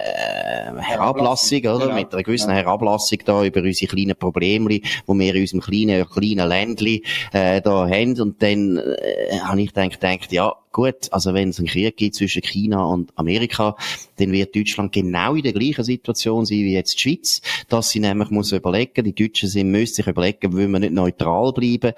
Herablassung, 0.78 1.60
oder? 1.60 1.80
Genau. 1.80 1.96
Mit 1.96 2.14
einer 2.14 2.24
gewissen 2.24 2.50
ja. 2.50 2.56
Herablassung 2.56 3.20
da 3.26 3.44
über 3.44 3.62
unsere 3.62 3.94
kleinen 3.94 4.16
Probleme, 4.16 4.70
die 4.70 4.84
wir 5.06 5.36
in 5.36 5.42
unserem 5.42 5.62
kleinen, 5.62 6.08
kleinen 6.08 6.48
Ländli 6.48 7.04
äh, 7.34 7.62
da 7.62 7.88
haben. 7.90 8.20
Und 8.22 8.42
dann 8.42 8.78
äh, 8.78 9.40
habe 9.40 9.62
ich 9.62 9.74
gedacht, 9.74 10.00
gedacht, 10.00 10.32
ja, 10.32 10.54
gut, 10.78 11.12
also 11.12 11.34
wenn 11.34 11.50
es 11.50 11.58
einen 11.58 11.68
Krieg 11.68 11.98
gibt 11.98 12.16
zwischen 12.16 12.44
China 12.44 12.86
und 12.86 13.12
Amerika, 13.16 13.76
dann 14.18 14.32
wird 14.32 14.56
Deutschland 14.56 14.92
genau 14.92 15.34
in 15.34 15.42
der 15.42 15.54
gleichen 15.54 15.84
Situation 15.84 16.46
sein 16.46 16.60
wie 16.60 16.74
jetzt 16.74 16.94
die 16.94 17.00
Schweiz, 17.00 17.42
dass 17.68 17.90
sie 17.90 18.00
nämlich 18.00 18.30
muss 18.30 18.52
überlegen, 18.52 19.04
die 19.04 19.16
Deutschen 19.16 19.50
sind, 19.50 19.72
müssen 19.72 19.96
sich 19.96 20.08
überlegen, 20.08 20.54
wollen 20.54 20.72
wir 20.72 20.80
nicht 20.80 20.94
neutral 20.94 21.52
bleiben, 21.52 21.94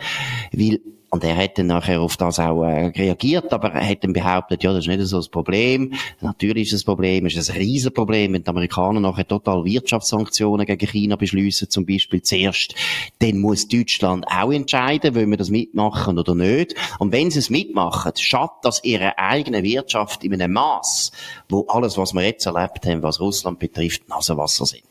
weil 0.54 0.80
und 1.10 1.24
er 1.24 1.36
hat 1.36 1.58
dann 1.58 1.68
nachher 1.68 2.02
auf 2.02 2.18
das 2.18 2.40
auch 2.40 2.64
äh, 2.64 2.88
reagiert, 2.88 3.52
aber 3.52 3.72
er 3.72 3.90
hat 3.90 4.04
dann 4.04 4.14
behauptet, 4.14 4.64
ja, 4.64 4.72
das 4.72 4.86
ist 4.86 4.88
nicht 4.88 5.06
so 5.08 5.18
das 5.18 5.30
Problem. 5.30 5.94
Natürlich 6.22 6.68
ist 6.68 6.74
es 6.74 6.82
ein 6.84 6.86
Problem, 6.86 7.26
es 7.26 7.36
ist 7.36 7.50
ein 7.50 7.58
Riesenproblem, 7.58 8.34
wenn 8.34 8.44
die 8.44 8.50
Amerikaner 8.50 9.00
nachher 9.00 9.28
total 9.28 9.66
Wirtschaftssanktionen 9.66 10.66
gegen 10.66 10.88
China 10.88 11.16
beschließen, 11.16 11.70
zum 11.70 11.86
Beispiel 11.86 12.22
zuerst, 12.22 12.76
dann 13.20 13.40
muss 13.40 13.68
Deutschland 13.68 14.26
auch 14.28 14.52
entscheiden, 14.52 15.16
wollen 15.16 15.32
wir 15.32 15.38
das 15.38 15.50
mitmachen 15.50 16.20
oder 16.20 16.36
nicht. 16.36 16.76
Und 17.00 17.12
wenn 17.12 17.32
sie 17.32 17.40
es 17.40 17.50
mitmachen, 17.50 18.12
schadet 18.18 18.58
das 18.64 18.84
ihre 18.84 19.18
eigene 19.18 19.64
Wirtschaft 19.64 20.24
in 20.24 20.34
einem 20.34 20.54
Maß, 20.54 21.12
wo 21.50 21.66
alles, 21.68 21.98
was 21.98 22.14
wir 22.14 22.24
jetzt 22.24 22.46
erlebt 22.46 22.86
haben, 22.86 23.02
was 23.02 23.20
Russland 23.20 23.60
betrifft, 23.60 24.08
Nasenwasser 24.10 24.66
sind. 24.66 24.84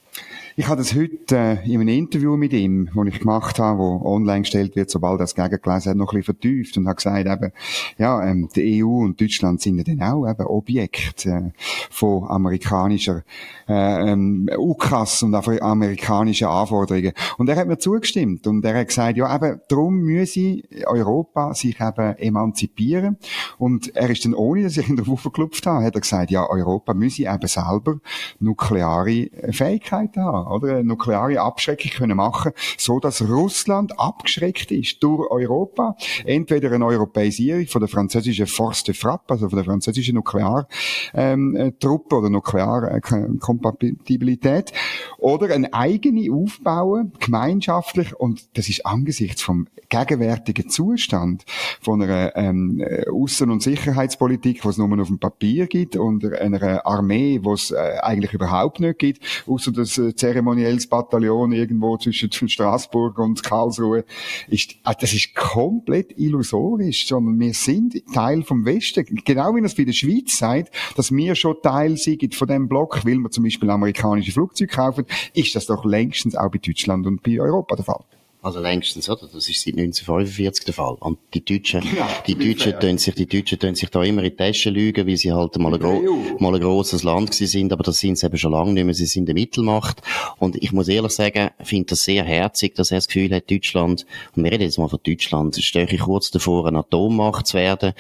Ich 0.59 0.67
habe 0.67 0.79
das 0.79 0.93
heute 0.97 1.37
äh, 1.37 1.73
in 1.73 1.81
einem 1.81 1.87
Interview 1.87 2.37
mit 2.37 2.53
ihm, 2.53 2.91
wo 2.93 3.05
ich 3.05 3.21
gemacht 3.21 3.61
habe, 3.61 3.79
wo 3.79 4.03
online 4.05 4.41
gestellt 4.41 4.75
wird, 4.75 4.91
sobald 4.91 5.21
das 5.21 5.37
gegengelesen 5.37 5.91
hat, 5.91 5.97
noch 5.97 6.13
ein 6.13 6.19
bisschen 6.19 6.35
vertieft 6.35 6.77
und 6.77 6.89
habe 6.89 6.97
gesagt, 6.97 7.29
eben, 7.29 7.53
ja, 7.97 8.27
ähm, 8.27 8.49
die 8.57 8.83
EU 8.83 9.05
und 9.05 9.21
Deutschland 9.21 9.63
sind 9.63 9.79
ja 9.79 9.85
dann 9.85 10.03
auch 10.03 10.29
eben 10.29 10.45
Objekt 10.47 11.27
äh, 11.27 11.53
von 11.91 12.29
amerikanischer 12.29 13.23
äh, 13.69 14.11
ähm, 14.11 14.51
UKAS 14.59 15.23
und 15.23 15.37
amerikanischen 15.37 16.49
Anforderungen. 16.49 17.13
Und 17.37 17.49
er 17.49 17.55
hat 17.55 17.69
mir 17.69 17.79
zugestimmt 17.79 18.49
und 18.49 18.65
er 18.65 18.81
hat 18.81 18.89
gesagt, 18.89 19.17
ja, 19.17 19.33
eben, 19.33 19.61
darum 19.69 19.99
müsse 19.99 20.63
Europa 20.87 21.55
sich 21.55 21.81
eben 21.81 22.17
emanzipieren. 22.17 23.17
Und 23.59 23.95
er 23.95 24.11
ist 24.11 24.25
dann, 24.25 24.35
ohne 24.35 24.65
dass 24.65 24.77
ich 24.77 24.89
ihn 24.89 24.97
darauf 25.05 25.23
geklopft 25.23 25.65
habe, 25.67 25.85
hat 25.85 25.95
er 25.95 26.01
gesagt, 26.01 26.33
ja, 26.33 26.51
Europa 26.51 26.95
müsse 26.95 27.27
eben 27.33 27.47
selber 27.47 28.01
nukleare 28.41 29.31
Fähigkeiten 29.53 30.21
haben, 30.21 30.48
oder? 30.49 30.77
Eine 30.77 30.85
nukleare 30.85 31.41
Abschreckung 31.41 31.91
können 31.91 32.17
machen, 32.17 32.53
so 32.77 33.01
dass 33.01 33.23
Russland 33.23 33.99
abgeschreckt 33.99 34.71
ist 34.71 35.03
durch 35.03 35.29
Europa. 35.31 35.97
Entweder 36.25 36.71
eine 36.73 36.87
Europäisierung 36.87 37.67
von 37.67 37.81
der 37.81 37.89
französischen 37.89 38.47
Force 38.47 38.85
de 38.85 38.95
Frappe, 38.95 39.35
also 39.35 39.49
von 39.49 39.57
der 39.57 39.65
französischen 39.65 40.15
Nukleartruppe 40.17 40.69
ähm, 41.15 41.57
äh, 41.57 41.73
oder 42.15 42.29
Nuklearkompatibilität, 42.31 44.73
oder 45.19 45.55
eine 45.55 45.73
eigene 45.73 46.33
aufbauen, 46.33 47.13
gemeinschaftlich, 47.19 48.15
und 48.15 48.57
das 48.57 48.69
ist 48.69 48.87
angesichts 48.87 49.43
vom 49.43 49.67
gegenwärtigen 49.89 50.69
Zustand 50.69 51.45
von 51.81 52.03
einer 52.03 52.37
ähm, 52.37 52.83
Außen- 53.07 53.51
und 53.51 53.63
Sicherheitspolitik, 53.63 54.65
was 54.65 54.73
es 54.73 54.79
nur 54.79 55.01
auf 55.01 55.09
dem 55.09 55.19
Papier 55.19 55.67
gibt, 55.67 55.97
und 55.97 56.25
einer 56.25 56.87
Armee, 56.87 57.41
was 57.43 57.65
es 57.65 57.71
äh, 57.73 57.99
eigentlich 58.03 58.33
überhaupt 58.33 58.81
nicht 58.81 58.99
gibt, 58.99 59.23
außer 59.47 59.73
das 59.73 59.99
äh, 59.99 60.15
zeremonielles 60.39 60.87
Bataillon 60.87 61.53
irgendwo 61.53 61.97
zwischen 61.97 62.31
Straßburg 62.49 63.19
und 63.19 63.43
Karlsruhe, 63.43 64.05
ist, 64.49 64.73
äh, 64.85 64.95
das 65.01 65.13
ist 65.13 65.35
komplett 65.35 66.17
illusorisch, 66.19 67.09
sondern 67.09 67.39
wir 67.41 67.55
sind 67.55 68.03
Teil 68.15 68.43
vom 68.43 68.65
Westen. 68.65 69.05
Genau 69.25 69.55
wie 69.55 69.65
es 69.65 69.75
bei 69.75 69.85
der 69.85 69.93
Schweiz 69.93 70.39
sagt, 70.39 70.73
dass 70.97 71.11
wir 71.11 71.35
schon 71.35 71.57
Teil 71.63 71.97
sind 71.97 72.35
von 72.35 72.49
dem 72.49 72.69
Block, 72.69 73.05
weil 73.05 73.17
wir 73.17 73.31
zum 73.31 73.45
Beispiel 73.45 73.71
amerikanische 73.71 74.33
Flugzeuge 74.33 74.73
kaufen, 74.73 75.05
ist 75.35 75.55
das 75.55 75.67
doch 75.67 75.85
längstens 75.85 76.37
auch 76.37 76.51
bei 76.51 76.59
Deutschland 76.59 77.07
und 77.07 77.23
bei 77.23 77.41
Europa 77.41 77.77
der 77.77 77.85
Fall. 77.85 78.05
Also 78.41 78.61
längstens, 78.61 79.09
oder? 79.11 79.27
Das 79.33 79.49
ist 79.49 79.63
seit 79.63 79.75
1945 79.75 80.65
der 80.65 80.75
Fall. 80.75 80.97
Und 81.01 81.19
die 81.35 81.45
Deutschen, 81.45 81.83
ja, 81.97 82.09
die 82.25 82.37
Deutschen 82.37 82.79
tun 82.79 82.97
sich, 82.97 83.15
die 83.17 83.27
Deutschen 83.27 83.59
tun 83.59 83.75
sich 83.75 83.91
da 83.91 84.05
immer 84.05 84.23
in 84.23 84.31
die 84.31 84.37
Tasche 84.37 84.71
lügen, 84.71 85.09
weil 85.09 85.17
sie 85.17 85.33
halt 85.33 85.57
mal 85.59 85.75
ein, 85.75 85.81
gro 85.81 86.01
mal 86.39 86.55
ein 86.55 86.61
grosses 86.61 87.03
Land 87.03 87.33
gewesen 87.33 87.47
sind, 87.49 87.73
aber 87.73 87.83
das 87.83 87.99
sind 87.99 88.17
sie 88.17 88.27
eben 88.27 88.39
schon 88.39 88.53
lange 88.53 88.73
nicht 88.75 88.85
mehr. 88.85 88.95
Sie 88.95 89.07
sind 89.07 89.29
eine 89.29 89.41
Mittelmacht. 89.41 90.03
Und 90.39 90.55
ich 90.55 90.71
muss 90.71 90.87
ehrlich 90.87 91.13
sagen, 91.13 91.51
finde 91.65 91.87
das 91.87 92.05
sehr 92.05 92.23
herzig, 92.23 92.77
dass 92.77 92.93
er 92.93 92.99
das 92.99 93.09
Gefühl 93.09 93.35
hat, 93.35 93.51
Deutschland, 93.51 94.07
und 94.37 94.45
wir 94.45 94.53
reden 94.53 94.63
jetzt 94.63 94.79
mal 94.79 94.89
von 94.89 95.01
Deutschland, 95.05 95.57
stehe 95.57 95.87
ich 95.87 96.01
kurz 96.01 96.31
davor, 96.31 96.69
eine 96.69 96.79
Atommacht 96.79 97.49
zu 97.49 97.57
werden. 97.57 97.93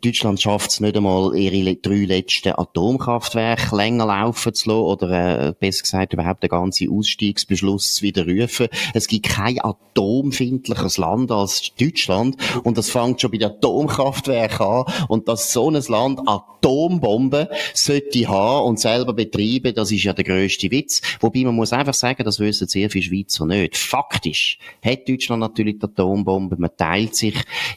Deutschland 0.00 0.40
schafft 0.40 0.70
es 0.70 0.78
nicht 0.78 0.96
einmal, 0.96 1.36
ihre 1.36 1.74
drei 1.74 2.04
letzten 2.04 2.52
Atomkraftwerke 2.52 3.74
länger 3.74 4.06
laufen 4.06 4.54
zu 4.54 4.68
lassen, 4.68 4.82
oder, 4.82 5.48
äh, 5.48 5.52
besser 5.58 5.82
gesagt, 5.82 6.12
überhaupt 6.12 6.44
den 6.44 6.50
ganzen 6.50 6.96
Ausstiegsbeschluss 6.96 7.94
zu 7.94 8.02
widerrufen. 8.02 8.68
Es 8.94 9.08
gibt 9.08 9.28
keine 9.28 9.47
kein 9.48 9.64
atomfindliches 9.64 10.98
Land 10.98 11.30
als 11.30 11.72
Deutschland. 11.78 12.36
Und 12.62 12.78
das 12.78 12.90
fängt 12.90 13.20
schon 13.20 13.30
bei 13.30 13.38
den 13.38 13.50
Atomkraftwerken 13.50 14.66
an. 14.66 14.84
Und 15.08 15.28
dass 15.28 15.52
so 15.52 15.70
ein 15.70 15.82
Land 15.88 16.20
Atombomben 16.26 17.46
sollte 17.72 18.28
haben 18.28 18.66
und 18.66 18.80
selber 18.80 19.12
betreiben, 19.12 19.74
das 19.74 19.90
ist 19.90 20.04
ja 20.04 20.12
der 20.12 20.24
grösste 20.24 20.70
Witz. 20.70 21.00
Wobei 21.20 21.44
man 21.44 21.54
muss 21.54 21.72
einfach 21.72 21.94
sagen, 21.94 22.24
das 22.24 22.40
wissen 22.40 22.68
sehr 22.68 22.90
viele 22.90 23.04
Schweizer 23.04 23.46
nicht. 23.46 23.76
Faktisch 23.76 24.58
hat 24.84 25.08
Deutschland 25.08 25.40
natürlich 25.40 25.78
die 25.78 25.84
Atombomben. 25.84 26.60
Man 26.60 26.70
teilt 26.76 27.14
sich 27.14 27.36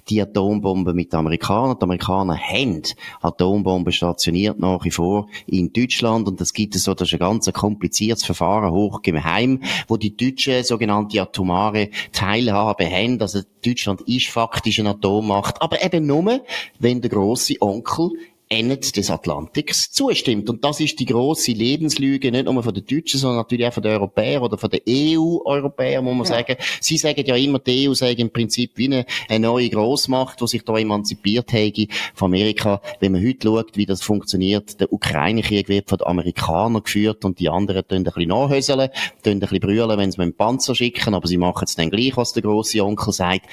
die 0.09 0.21
Atombomben 0.21 0.95
mit 0.95 1.13
den 1.13 1.19
Amerikanern. 1.19 1.77
Die 1.77 1.83
Amerikaner 1.83 2.37
haben 2.37 2.83
Atombomben 3.21 3.93
stationiert 3.93 4.59
nach 4.59 4.83
wie 4.83 4.91
vor 4.91 5.27
in 5.47 5.71
Deutschland. 5.71 6.27
Und 6.27 6.41
das 6.41 6.53
gibt 6.53 6.75
es 6.75 6.83
so, 6.83 6.93
das 6.93 7.09
ist 7.09 7.13
ein 7.13 7.19
ganz 7.19 7.51
kompliziertes 7.51 8.25
Verfahren, 8.25 8.71
hochgeheim, 8.71 9.61
wo 9.87 9.97
die 9.97 10.15
Deutschen 10.15 10.63
sogenannte 10.63 11.21
Atomare 11.21 11.60
atomare 11.61 11.89
Teilhabe 12.11 12.89
haben. 12.89 13.21
Also 13.21 13.41
Deutschland 13.63 14.01
ist 14.01 14.27
faktisch 14.27 14.79
eine 14.79 14.91
Atommacht, 14.91 15.61
aber 15.61 15.83
eben 15.83 16.05
nur, 16.05 16.41
wenn 16.79 17.01
der 17.01 17.09
große 17.09 17.55
Onkel 17.59 18.11
Ende 18.51 18.77
des 18.77 19.09
Atlantiks 19.09 19.91
zustimmt. 19.91 20.49
Und 20.49 20.65
das 20.65 20.81
ist 20.81 20.99
die 20.99 21.05
große 21.05 21.53
Lebenslüge, 21.53 22.31
nicht 22.31 22.45
nur 22.45 22.61
von 22.61 22.73
den 22.73 22.85
Deutschen, 22.85 23.17
sondern 23.17 23.37
natürlich 23.37 23.65
auch 23.65 23.71
von 23.73 23.81
den 23.81 23.93
Europäern 23.93 24.43
oder 24.43 24.57
von 24.57 24.69
den 24.69 24.81
EU-Europäern, 24.87 26.03
muss 26.03 26.15
man 26.15 26.39
ja. 26.39 26.45
sagen. 26.45 26.57
Sie 26.81 26.97
sagen 26.97 27.23
ja 27.25 27.35
immer, 27.37 27.59
die 27.59 27.87
EU 27.87 27.93
sei 27.93 28.11
im 28.11 28.29
Prinzip 28.29 28.71
wie 28.75 28.87
eine, 28.87 29.05
eine 29.29 29.47
neue 29.47 29.69
Großmacht, 29.69 30.41
die 30.41 30.47
sich 30.47 30.63
da 30.63 30.77
emanzipiert 30.77 31.53
hätte 31.53 31.87
von 32.13 32.25
Amerika. 32.25 32.81
Wenn 32.99 33.13
man 33.13 33.25
heute 33.25 33.47
schaut, 33.47 33.77
wie 33.77 33.85
das 33.85 34.01
funktioniert, 34.01 34.81
der 34.81 34.91
Ukraine-Krieg 34.91 35.69
wird 35.69 35.87
von 35.87 35.99
den 35.99 36.07
Amerikanern 36.07 36.83
geführt 36.83 37.23
und 37.23 37.39
die 37.39 37.47
anderen 37.47 37.87
tun 37.87 37.99
ein 37.99 38.03
bisschen 38.03 38.27
nachhöseln, 38.27 38.89
tun 39.23 39.31
ein 39.31 39.39
bisschen 39.39 39.59
brüllen, 39.61 39.97
wenn 39.97 40.11
sie 40.11 40.17
mit 40.17 40.27
dem 40.27 40.35
Panzer 40.35 40.75
schicken, 40.75 41.13
aber 41.13 41.27
sie 41.27 41.37
machen 41.37 41.63
es 41.63 41.77
dann 41.77 41.89
gleich, 41.89 42.17
was 42.17 42.33
der 42.33 42.43
große 42.43 42.83
Onkel 42.83 43.13
sagt. 43.13 43.45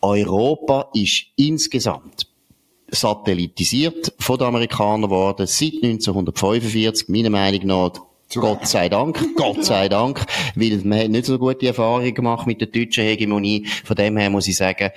Europa 0.00 0.88
ist 0.94 1.24
insgesamt 1.34 2.28
satellitisiert 2.88 4.12
von 4.18 4.38
den 4.38 4.46
Amerikanern 4.48 5.10
worden, 5.10 5.46
seit 5.46 5.74
1945, 5.82 7.08
meiner 7.08 7.30
Meinung 7.30 7.66
nach, 7.66 7.92
Gott 8.34 8.66
sei 8.66 8.88
Dank, 8.88 9.18
Gott 9.36 9.64
sei 9.64 9.88
Dank, 9.88 10.24
weil 10.54 10.80
man 10.84 10.98
hat 10.98 11.10
nicht 11.10 11.26
so 11.26 11.38
gute 11.38 11.68
Erfahrungen 11.68 12.14
gemacht 12.14 12.46
mit 12.46 12.60
der 12.60 12.68
deutschen 12.68 13.04
Hegemonie. 13.04 13.66
Von 13.84 13.96
dem 13.96 14.16
her 14.16 14.30
muss 14.30 14.48
ich 14.48 14.56
sagen, 14.56 14.90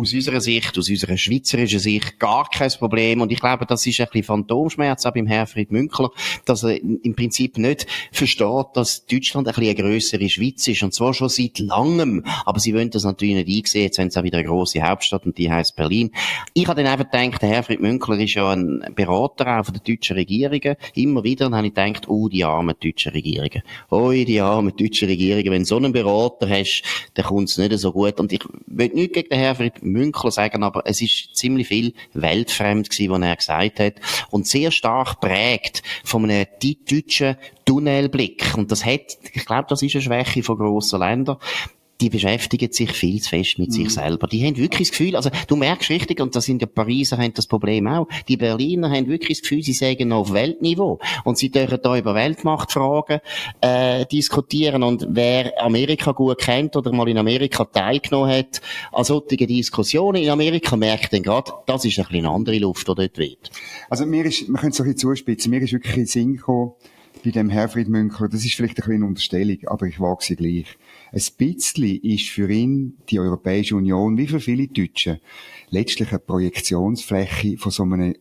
aus 0.00 0.12
unserer 0.12 0.40
Sicht, 0.40 0.76
aus 0.78 0.88
unserer 0.88 1.16
schweizerischen 1.16 1.78
Sicht 1.78 2.18
gar 2.18 2.48
kein 2.48 2.70
Problem. 2.70 3.20
Und 3.20 3.32
ich 3.32 3.40
glaube, 3.40 3.66
das 3.66 3.86
ist 3.86 4.00
ein 4.00 4.06
bisschen 4.06 4.24
Phantomschmerz 4.24 5.06
auch 5.06 5.12
beim 5.12 5.26
Herfried 5.26 5.70
Münkler, 5.70 6.10
dass 6.44 6.62
er 6.62 6.80
im 6.82 7.14
Prinzip 7.14 7.58
nicht 7.58 7.86
versteht, 8.12 8.66
dass 8.74 9.06
Deutschland 9.06 9.48
ein 9.48 9.54
bisschen 9.54 9.76
eine 9.76 9.82
grössere 9.82 10.28
Schweiz 10.28 10.66
ist. 10.68 10.82
Und 10.82 10.94
zwar 10.94 11.14
schon 11.14 11.28
seit 11.28 11.58
langem. 11.58 12.24
Aber 12.44 12.60
sie 12.60 12.74
wollen 12.74 12.90
das 12.90 13.04
natürlich 13.04 13.34
nicht 13.34 13.64
einsehen. 13.64 13.82
Jetzt 13.82 13.98
haben 13.98 14.10
sie 14.10 14.20
auch 14.20 14.24
wieder 14.24 14.38
eine 14.38 14.46
grosse 14.46 14.82
Hauptstadt 14.82 15.26
und 15.26 15.38
die 15.38 15.50
heißt 15.50 15.76
Berlin. 15.76 16.10
Ich 16.54 16.66
habe 16.66 16.82
dann 16.82 16.92
einfach 16.92 17.10
gedacht, 17.10 17.42
der 17.42 17.48
Herfried 17.48 17.80
Münkler 17.80 18.18
ist 18.18 18.34
ja 18.34 18.50
ein 18.50 18.84
Berater 18.94 19.60
auch 19.60 19.64
von 19.64 19.74
der 19.74 19.82
deutschen 19.82 20.16
Regierungen. 20.16 20.76
Immer 20.94 21.24
wieder. 21.24 21.46
Und 21.46 21.52
dann 21.52 21.58
habe 21.58 21.68
ich 21.68 21.74
gedacht, 21.74 22.08
oh, 22.08 22.28
die 22.28 22.44
armen 22.44 22.74
deutschen 22.80 23.12
Regierungen. 23.12 23.62
Oh, 23.90 24.10
die 24.10 24.40
armen 24.40 24.76
deutschen 24.76 25.08
Regierungen. 25.08 25.50
Wenn 25.50 25.62
du 25.62 25.66
so 25.66 25.76
einen 25.76 25.92
Berater 25.92 26.48
hast, 26.48 26.82
dann 27.14 27.26
kommt 27.26 27.48
es 27.48 27.58
nicht 27.58 27.76
so 27.78 27.92
gut. 27.92 28.18
Und 28.20 28.32
ich 28.32 28.44
will 28.66 28.90
nicht 28.94 29.12
gegen 29.12 29.28
den 29.28 29.38
Herfried 29.38 29.82
Münkler 29.92 30.30
sagen, 30.30 30.62
aber 30.62 30.82
es 30.84 31.00
ist 31.00 31.36
ziemlich 31.36 31.68
viel 31.68 31.94
weltfremd 32.14 32.90
gewesen, 32.90 33.10
was 33.10 33.22
er 33.22 33.36
gesagt 33.36 33.80
hat. 33.80 33.94
Und 34.30 34.46
sehr 34.46 34.70
stark 34.70 35.20
prägt 35.20 35.82
von 36.04 36.24
einem 36.24 36.46
deutschen 36.60 37.36
Tunnelblick. 37.64 38.56
Und 38.56 38.70
das 38.70 38.84
hat, 38.84 39.18
ich 39.32 39.44
glaube, 39.44 39.66
das 39.68 39.82
ist 39.82 39.94
eine 39.94 40.02
Schwäche 40.02 40.42
von 40.42 40.58
grossen 40.58 41.00
Ländern 41.00 41.38
die 42.00 42.10
beschäftigen 42.10 42.72
sich 42.72 42.92
viel 42.92 43.20
zu 43.20 43.30
fest 43.30 43.58
mit 43.58 43.68
mhm. 43.68 43.72
sich 43.72 43.90
selber. 43.90 44.26
Die 44.26 44.44
haben 44.44 44.56
wirklich 44.56 44.88
das 44.88 44.98
Gefühl, 44.98 45.16
also 45.16 45.30
du 45.48 45.56
merkst 45.56 45.90
richtig, 45.90 46.20
und 46.20 46.34
das 46.36 46.44
sind 46.44 46.60
ja 46.60 46.66
Pariser 46.66 47.18
haben 47.18 47.32
das 47.34 47.46
Problem 47.46 47.86
auch, 47.86 48.08
die 48.28 48.36
Berliner 48.36 48.90
haben 48.90 49.08
wirklich 49.08 49.38
das 49.38 49.42
Gefühl, 49.42 49.62
sie 49.62 49.72
sagen 49.72 50.08
noch 50.08 50.18
auf 50.18 50.32
Weltniveau 50.32 50.98
und 51.24 51.38
sie 51.38 51.50
dürfen 51.50 51.78
da 51.82 51.96
über 51.96 52.14
Weltmachtfragen 52.14 53.20
äh, 53.60 54.04
diskutieren 54.06 54.82
und 54.82 55.06
wer 55.10 55.52
Amerika 55.62 56.12
gut 56.12 56.38
kennt 56.38 56.76
oder 56.76 56.92
mal 56.92 57.08
in 57.08 57.18
Amerika 57.18 57.64
teilgenommen 57.64 58.30
hat 58.30 58.60
an 58.92 59.04
solchen 59.04 59.46
Diskussionen 59.46 60.22
in 60.22 60.30
Amerika, 60.30 60.76
merkt 60.76 61.12
dann 61.12 61.22
gerade, 61.22 61.52
das 61.66 61.84
ist 61.84 61.98
ein 61.98 62.04
bisschen 62.04 62.26
eine 62.26 62.34
andere 62.34 62.58
Luft, 62.58 62.88
die 62.88 62.94
dort 62.94 63.18
weht. 63.18 63.50
Also 63.88 64.06
mir 64.06 64.24
ist, 64.24 64.48
man 64.48 64.60
könnte 64.60 64.74
es 64.74 64.80
ein 64.80 64.84
bisschen 64.84 64.98
zuspitzen, 64.98 65.50
mir 65.50 65.62
ist 65.62 65.72
wirklich 65.72 65.96
in 65.96 66.06
Sinn 66.06 66.36
gekommen, 66.36 66.72
bei 67.24 67.30
dem 67.30 67.50
Herfried 67.50 67.88
Münkler, 67.88 68.28
das 68.28 68.44
ist 68.44 68.54
vielleicht 68.54 68.74
ein 68.74 68.76
bisschen 68.76 68.94
eine 68.94 69.06
Unterstellung, 69.06 69.58
aber 69.66 69.86
ich 69.86 69.98
wage 69.98 70.24
sie 70.24 70.36
gleich. 70.36 70.66
Ein 71.12 71.22
bisschen 71.38 72.00
ist 72.02 72.28
für 72.28 72.50
ihn 72.50 72.96
die 73.08 73.20
Europäische 73.20 73.76
Union, 73.76 74.18
wie 74.18 74.26
für 74.26 74.40
viele 74.40 74.66
Deutsche, 74.68 75.20
letztlich 75.70 76.10
eine 76.10 76.18
Projektionsfläche 76.18 77.56
von 77.58 77.72
so 77.72 77.82
einem 77.84 78.14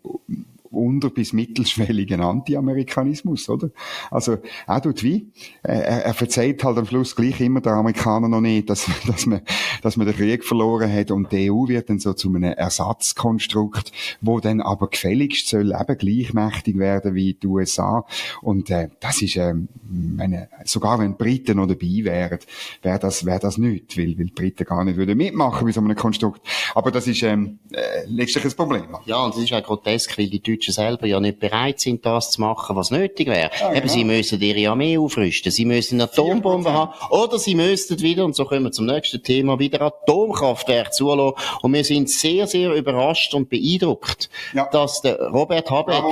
unter- 0.76 1.10
bis 1.10 1.34
mittelschwelligen 1.34 2.22
Anti-Amerikanismus, 2.22 3.50
oder? 3.50 3.70
Also, 4.12 4.38
er 4.68 4.82
tut 4.82 5.04
wie, 5.04 5.32
er, 5.64 6.06
er 6.06 6.14
verzeiht 6.14 6.64
halt 6.64 6.78
am 6.78 6.86
Schluss 6.86 7.16
gleich 7.16 7.40
immer 7.42 7.62
der 7.62 7.74
Amerikaner 7.74 8.28
noch 8.28 8.42
nicht, 8.42 8.70
dass, 8.70 8.90
dass 9.08 9.26
man, 9.26 9.42
dass 9.82 9.98
man 9.98 10.08
den 10.08 10.16
Krieg 10.16 10.44
verloren 10.44 10.92
hat 10.92 11.12
und 11.12 11.32
die 11.32 11.52
EU 11.52 11.68
wird 11.68 11.90
dann 11.90 12.00
so 12.00 12.14
zu 12.14 12.30
einem 12.30 12.44
Ersatzkonstrukt, 12.54 13.92
wo 14.22 14.40
dann 14.40 14.62
aber 14.62 14.90
gefälligst 14.90 15.48
soll 15.48 15.74
eben 15.74 15.98
gleichmächtig 15.98 16.78
werden 16.78 17.16
wie 17.16 17.34
die 17.34 17.48
USA. 17.48 18.06
Und, 18.42 18.70
äh, 18.70 18.90
das 19.00 19.22
ist, 19.22 19.36
äh, 19.38 19.54
meine, 19.90 20.50
sogar 20.66 21.00
wenn 21.00 21.16
Briten 21.18 21.58
noch 21.58 21.68
dabei 21.68 22.02
wären, 22.04 22.40
wäre 22.82 23.00
das, 23.00 23.26
wäre 23.26 23.40
das 23.40 23.58
nicht, 23.58 23.98
weil, 23.98 24.18
weil 24.18 24.26
die 24.26 24.34
Briten 24.34 24.66
gar 24.66 24.84
nicht 24.84 24.98
würden 24.98 25.18
mitmachen 25.18 25.66
bei 25.66 25.72
so 25.72 25.82
einem 25.82 25.96
Konstrukt. 25.96 26.42
Aber 26.74 26.92
das 26.92 27.08
ist, 27.08 27.24
ähm, 27.24 27.60
äh, 27.72 28.06
letztlich 28.08 28.46
ein 28.46 28.52
Problem. 28.52 28.86
Ja, 29.06 29.24
und 29.24 29.36
das 29.36 29.44
ist 29.44 29.54
auch 29.54 29.64
grotesk, 29.64 30.18
weil 30.18 30.30
die 30.30 30.42
Deutschen 30.42 30.65
Deutschen 30.66 30.74
selber 30.74 31.08
ja 31.08 31.20
nicht 31.20 31.40
bereit 31.40 31.80
sind, 31.80 32.06
das 32.06 32.32
zu 32.32 32.42
machen, 32.42 32.76
was 32.76 32.92
nötig 32.92 33.28
wäre. 33.28 33.52
Ja, 33.60 33.70
Eben, 33.72 33.82
genau. 33.82 33.94
sie 33.94 34.04
müssen 34.04 34.42
ihre 34.42 34.72
Armee 34.72 34.98
aufrüsten, 34.98 35.52
sie 35.52 35.66
müssen 35.66 36.02
Atombomben 36.02 36.74
haben, 36.74 36.92
oder 37.10 37.38
sie 37.38 37.56
müssten 37.56 38.02
wieder, 38.02 38.26
und 38.26 38.36
so 38.36 38.46
kommen 38.46 38.64
wir 38.64 38.72
zum 38.72 38.86
nächsten 38.86 39.22
Thema, 39.22 39.60
wieder 39.60 39.82
Atomkraftwerke 39.82 40.92
zulassen. 40.92 41.36
Und 41.62 41.74
wir 41.74 41.84
sind 41.84 42.10
sehr, 42.10 42.48
sehr 42.48 42.74
überrascht 42.74 43.34
und 43.34 43.50
beeindruckt, 43.50 44.30
ja. 44.54 44.68
dass 44.72 45.02
der 45.02 45.20
Robert 45.30 45.70
Habeck, 45.70 46.04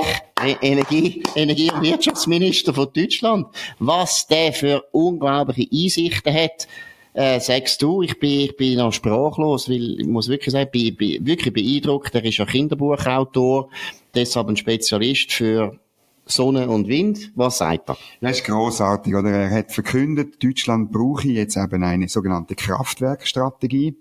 e- 0.44 0.56
Energie, 0.60 1.22
Energie- 1.34 1.70
und 1.70 1.82
Wirtschaftsminister 1.82 2.72
von 2.74 2.88
Deutschland, 2.94 3.46
was 3.78 4.26
der 4.26 4.52
für 4.52 4.84
unglaubliche 4.92 5.68
Einsichten 5.72 6.32
hat, 6.34 6.68
äh, 7.14 7.40
sagst 7.40 7.80
du, 7.80 8.02
ich 8.02 8.18
bin, 8.18 8.40
ich 8.40 8.56
bin 8.56 8.78
noch 8.78 8.92
sprachlos, 8.92 9.68
weil 9.68 10.00
ich 10.00 10.06
muss 10.06 10.28
wirklich 10.28 10.52
sagen, 10.52 10.68
ich 10.72 10.96
bin, 10.96 11.24
wirklich 11.24 11.54
beeindruckt. 11.54 12.14
Er 12.14 12.24
ist 12.24 12.36
ja 12.36 12.44
Kinderbuchautor, 12.44 13.70
deshalb 14.14 14.48
ein 14.48 14.56
Spezialist 14.56 15.32
für 15.32 15.78
Sonne 16.26 16.68
und 16.68 16.88
Wind. 16.88 17.32
Was 17.34 17.58
sagt 17.58 17.90
er? 17.90 17.96
Das 18.20 18.38
ist 18.38 18.46
großartig, 18.46 19.14
oder? 19.14 19.30
Er 19.30 19.50
hat 19.50 19.72
verkündet, 19.72 20.42
Deutschland 20.42 20.90
brauche 20.90 21.28
jetzt 21.28 21.56
eben 21.56 21.84
eine 21.84 22.08
sogenannte 22.08 22.54
Kraftwerkstrategie 22.54 23.96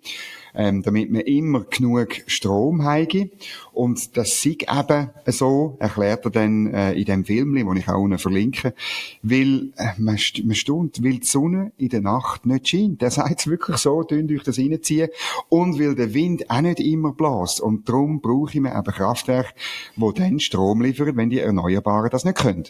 ähm, 0.56 0.84
damit 0.84 1.12
man 1.12 1.22
immer 1.22 1.62
genug 1.64 2.10
Strom 2.28 2.84
habe. 2.84 3.30
Und 3.72 4.16
das 4.18 4.42
sieht 4.42 4.68
eben 4.70 5.10
so, 5.28 5.78
erklärt 5.80 6.26
er 6.26 6.32
dann 6.32 6.74
äh, 6.74 6.94
in 6.94 7.06
dem 7.06 7.26
Film, 7.26 7.56
den 7.56 7.76
ich 7.78 7.88
auch 7.88 8.00
unten 8.00 8.20
verlinke, 8.20 8.74
weil 9.22 9.72
äh, 9.78 9.90
man, 9.98 10.18
st 10.18 10.46
man 10.46 10.56
stund, 10.56 11.04
weil 11.04 11.20
die 11.20 11.26
Sonne 11.26 11.72
in 11.78 11.90
der 11.90 12.02
Nacht 12.02 12.46
nicht 12.46 12.70
scheint. 12.70 13.02
Der 13.02 13.12
sagt 13.12 13.42
es 13.42 13.48
wirklich 13.48 13.78
so, 13.78 14.04
tönt 14.04 14.32
euch 14.32 14.44
das 14.44 14.60
reinziehen. 14.60 15.10
Und 15.50 15.80
weil 15.80 15.96
der 15.96 16.14
Wind 16.14 16.50
auch 16.50 16.62
nicht 16.62 16.80
immer 16.80 17.14
bläst. 17.14 17.62
Und 17.62 17.90
darum 17.90 18.22
brauche 18.22 18.52
ich 18.52 18.60
mir 18.60 18.78
eben 18.78 18.84
Kraftwerke, 18.84 19.54
die 19.96 20.14
dann 20.16 20.40
Strom 20.40 20.82
liefern, 20.82 21.18
wenn 21.18 21.30
die 21.30 21.40
Erneuerbaren 21.40 22.10
das 22.10 22.26
nicht 22.26 22.38
können. 22.38 22.66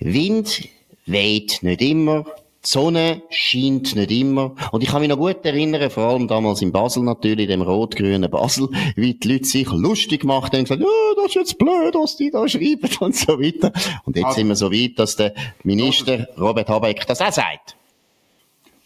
Wind 0.00 0.68
weht 1.06 1.62
nicht 1.62 1.82
immer, 1.82 2.24
die 2.68 2.72
Sonne 2.72 3.22
scheint 3.30 3.96
nicht 3.96 4.10
immer. 4.10 4.54
Und 4.72 4.82
ich 4.82 4.90
kann 4.90 5.00
mich 5.00 5.08
noch 5.08 5.16
gut 5.16 5.42
erinnern, 5.44 5.90
vor 5.90 6.04
allem 6.04 6.28
damals 6.28 6.60
in 6.60 6.70
Basel 6.70 7.02
natürlich, 7.02 7.48
dem 7.48 7.62
rot-grünen 7.62 8.30
Basel, 8.30 8.68
wie 8.94 9.14
die 9.14 9.32
Leute 9.32 9.46
sich 9.46 9.70
lustig 9.70 10.20
gemacht 10.20 10.52
haben 10.52 10.60
und 10.60 10.64
gesagt, 10.64 10.82
ja, 10.82 10.86
das 11.16 11.26
ist 11.26 11.34
jetzt 11.34 11.58
blöd, 11.58 11.94
was 11.94 12.16
die 12.16 12.30
da 12.30 12.46
schreiben 12.46 12.90
und 13.00 13.16
so 13.16 13.40
weiter. 13.40 13.72
Und 14.04 14.16
jetzt 14.16 14.26
also, 14.26 14.36
sind 14.36 14.48
wir 14.48 14.56
so 14.56 14.70
weit, 14.70 14.98
dass 14.98 15.16
der 15.16 15.32
Minister 15.62 16.28
Robert 16.38 16.68
Habeck 16.68 17.06
das 17.06 17.22
auch 17.22 17.32
sagt. 17.32 17.74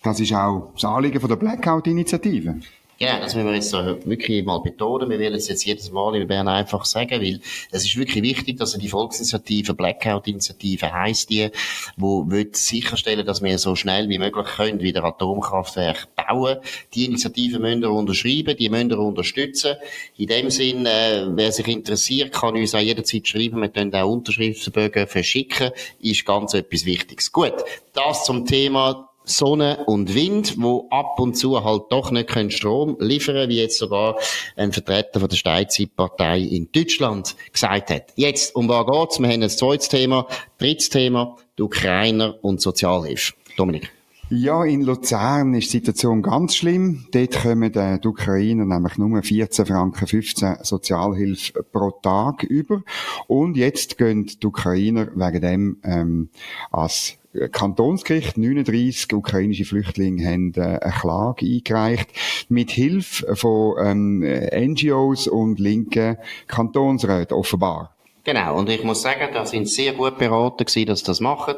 Das 0.05 0.21
ist 0.21 0.33
auch 0.33 0.71
das 0.75 0.85
Anliegen 0.85 1.21
von 1.21 1.29
der 1.29 1.37
Blackout-Initiative. 1.37 2.61
Ja, 3.03 3.19
das 3.19 3.35
müssen 3.35 3.49
wir 3.49 3.55
jetzt 3.57 3.73
wirklich 3.73 4.45
mal 4.45 4.61
betonen. 4.61 5.11
Wir 5.11 5.19
werden 5.19 5.35
es 5.35 5.49
jetzt 5.49 5.65
jedes 5.65 5.91
Mal 5.91 6.15
in 6.15 6.29
Bern 6.29 6.47
einfach 6.47 6.85
sagen, 6.85 7.21
weil 7.21 7.41
es 7.73 7.85
ist 7.85 7.97
wirklich 7.97 8.23
wichtig, 8.23 8.59
dass 8.59 8.75
die 8.75 8.89
Volksinitiative, 8.89 9.75
Blackout-Initiative 9.75 10.93
heisst 10.93 11.29
die, 11.31 11.51
wird 11.97 12.55
sicherstellen, 12.55 13.27
dass 13.27 13.43
wir 13.43 13.59
so 13.59 13.75
schnell 13.75 14.09
wie 14.09 14.21
möglich 14.21 14.47
können 14.47 14.79
wieder 14.79 15.03
Atomkraftwerke 15.03 16.07
bauen. 16.15 16.59
Die 16.95 17.07
Initiative 17.07 17.59
müssen 17.59 17.81
wir 17.81 17.91
unterschreiben, 17.91 18.57
die 18.57 18.69
müssen 18.69 18.91
wir 18.91 19.01
unterstützen. 19.01 19.75
In 20.17 20.29
dem 20.29 20.51
Sinn, 20.51 20.87
äh, 20.87 21.27
wer 21.27 21.51
sich 21.51 21.67
interessiert, 21.67 22.33
kann 22.33 22.55
uns 22.55 22.73
auch 22.73 22.79
jederzeit 22.79 23.27
schreiben. 23.27 23.63
Wir 23.63 23.71
können 23.71 23.93
auch 23.97 24.09
Unterschriftsbögen 24.09 25.09
verschicken. 25.09 25.73
Ist 26.01 26.25
ganz 26.25 26.55
etwas 26.55 26.85
Wichtiges. 26.85 27.33
Gut, 27.33 27.55
das 27.95 28.25
zum 28.25 28.47
Thema 28.47 29.12
Sonne 29.25 29.85
und 29.87 30.15
Wind, 30.15 30.55
wo 30.59 30.89
ab 30.91 31.19
und 31.21 31.35
zu 31.35 31.63
halt 31.65 31.85
doch 31.91 32.11
nicht 32.11 32.29
können 32.29 32.51
Strom 32.51 32.97
liefern, 32.99 33.49
wie 33.49 33.61
jetzt 33.61 33.79
sogar 33.79 34.19
ein 34.57 34.73
Vertreter 34.73 35.21
von 35.21 35.29
der 35.29 35.37
Steinzeitpartei 35.37 36.41
in 36.41 36.71
Deutschland 36.73 37.37
gesagt 37.53 37.91
hat. 37.91 38.13
Jetzt, 38.17 38.55
um 38.55 38.69
was 38.69 38.87
geht's? 38.87 39.21
Wir 39.21 39.29
haben 39.29 39.43
ein 39.43 39.51
zweites 39.51 39.89
Thema, 39.89 40.27
drittes 40.59 40.89
Thema, 40.89 41.37
die 41.59 41.63
Ukrainer 41.63 42.37
und 42.43 42.61
Sozialhilfe. 42.61 43.35
Dominik. 43.57 43.93
Ja, 44.35 44.65
in 44.65 44.81
Luzern 44.81 45.53
ist 45.53 45.75
die 45.75 45.77
Situation 45.77 46.23
ganz 46.23 46.57
schlimm. 46.57 47.05
Dort 47.13 47.43
kommen 47.43 47.71
die 47.71 48.09
Ukrainer 48.09 48.65
nämlich 48.65 48.97
nur 48.97 49.23
14 49.23 49.67
Franken 49.67 50.07
15 50.07 50.57
Sozialhilfe 50.63 51.63
pro 51.63 51.91
Tag 51.91 52.43
über. 52.43 52.83
Und 53.27 53.59
jetzt 53.59 53.99
gehen 53.99 54.25
die 54.25 54.47
Ukrainer 54.47 55.09
wegen 55.15 55.41
dem 55.43 55.77
ähm, 55.85 56.31
als 56.71 57.19
Kantonsgericht, 57.51 58.39
39 58.39 59.13
ukrainische 59.13 59.67
Flüchtlinge 59.67 60.25
haben 60.27 60.55
äh, 60.55 60.79
eine 60.81 60.93
Klage 60.93 61.45
eingereicht, 61.45 62.09
mit 62.49 62.71
Hilfe 62.71 63.37
von 63.37 63.77
ähm, 63.85 64.21
NGOs 64.21 65.29
und 65.29 65.59
linken 65.59 66.17
Kantonsräten, 66.47 67.37
offenbar. 67.37 67.95
Genau, 68.25 68.59
und 68.59 68.71
ich 68.71 68.83
muss 68.83 69.03
sagen, 69.03 69.29
da 69.35 69.45
sind 69.45 69.69
sehr 69.69 69.93
gut 69.93 70.17
beraten 70.17 70.65
gewesen, 70.65 70.87
dass 70.87 71.01
sie 71.01 71.07
das 71.07 71.21
machen. 71.21 71.57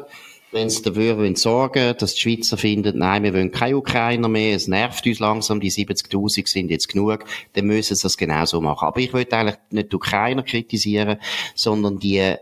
Wenn 0.51 0.69
sie 0.69 0.83
dafür 0.83 1.35
sorgen 1.35 1.95
dass 1.97 2.13
die 2.13 2.21
Schweizer 2.21 2.57
finden, 2.57 2.99
nein, 2.99 3.23
wir 3.23 3.33
wollen 3.33 3.51
keine 3.51 3.77
Ukrainer 3.77 4.29
mehr, 4.29 4.55
es 4.55 4.67
nervt 4.67 5.05
uns 5.05 5.19
langsam, 5.19 5.59
die 5.59 5.71
70.000 5.71 6.47
sind 6.47 6.71
jetzt 6.71 6.87
genug, 6.87 7.25
dann 7.53 7.65
müssen 7.65 7.95
sie 7.95 8.03
das 8.03 8.17
genauso 8.17 8.61
machen. 8.61 8.87
Aber 8.87 8.99
ich 8.99 9.11
will 9.13 9.27
eigentlich 9.29 9.57
nicht 9.71 9.91
die 9.91 9.95
Ukrainer 9.95 10.43
kritisieren, 10.43 11.17
sondern 11.55 11.99
die 11.99 12.35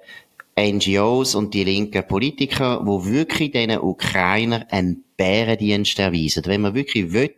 NGOs 0.59 1.33
und 1.33 1.53
die 1.53 1.63
linken 1.63 2.07
Politiker, 2.07 2.81
wo 2.83 3.05
wirklich 3.05 3.51
diesen 3.51 3.79
Ukrainer 3.79 4.67
einen 4.69 5.03
Bärendienst 5.17 5.99
erweisen. 5.99 6.43
Wenn 6.45 6.61
man 6.61 6.73
wirklich 6.73 7.13
will, 7.13 7.33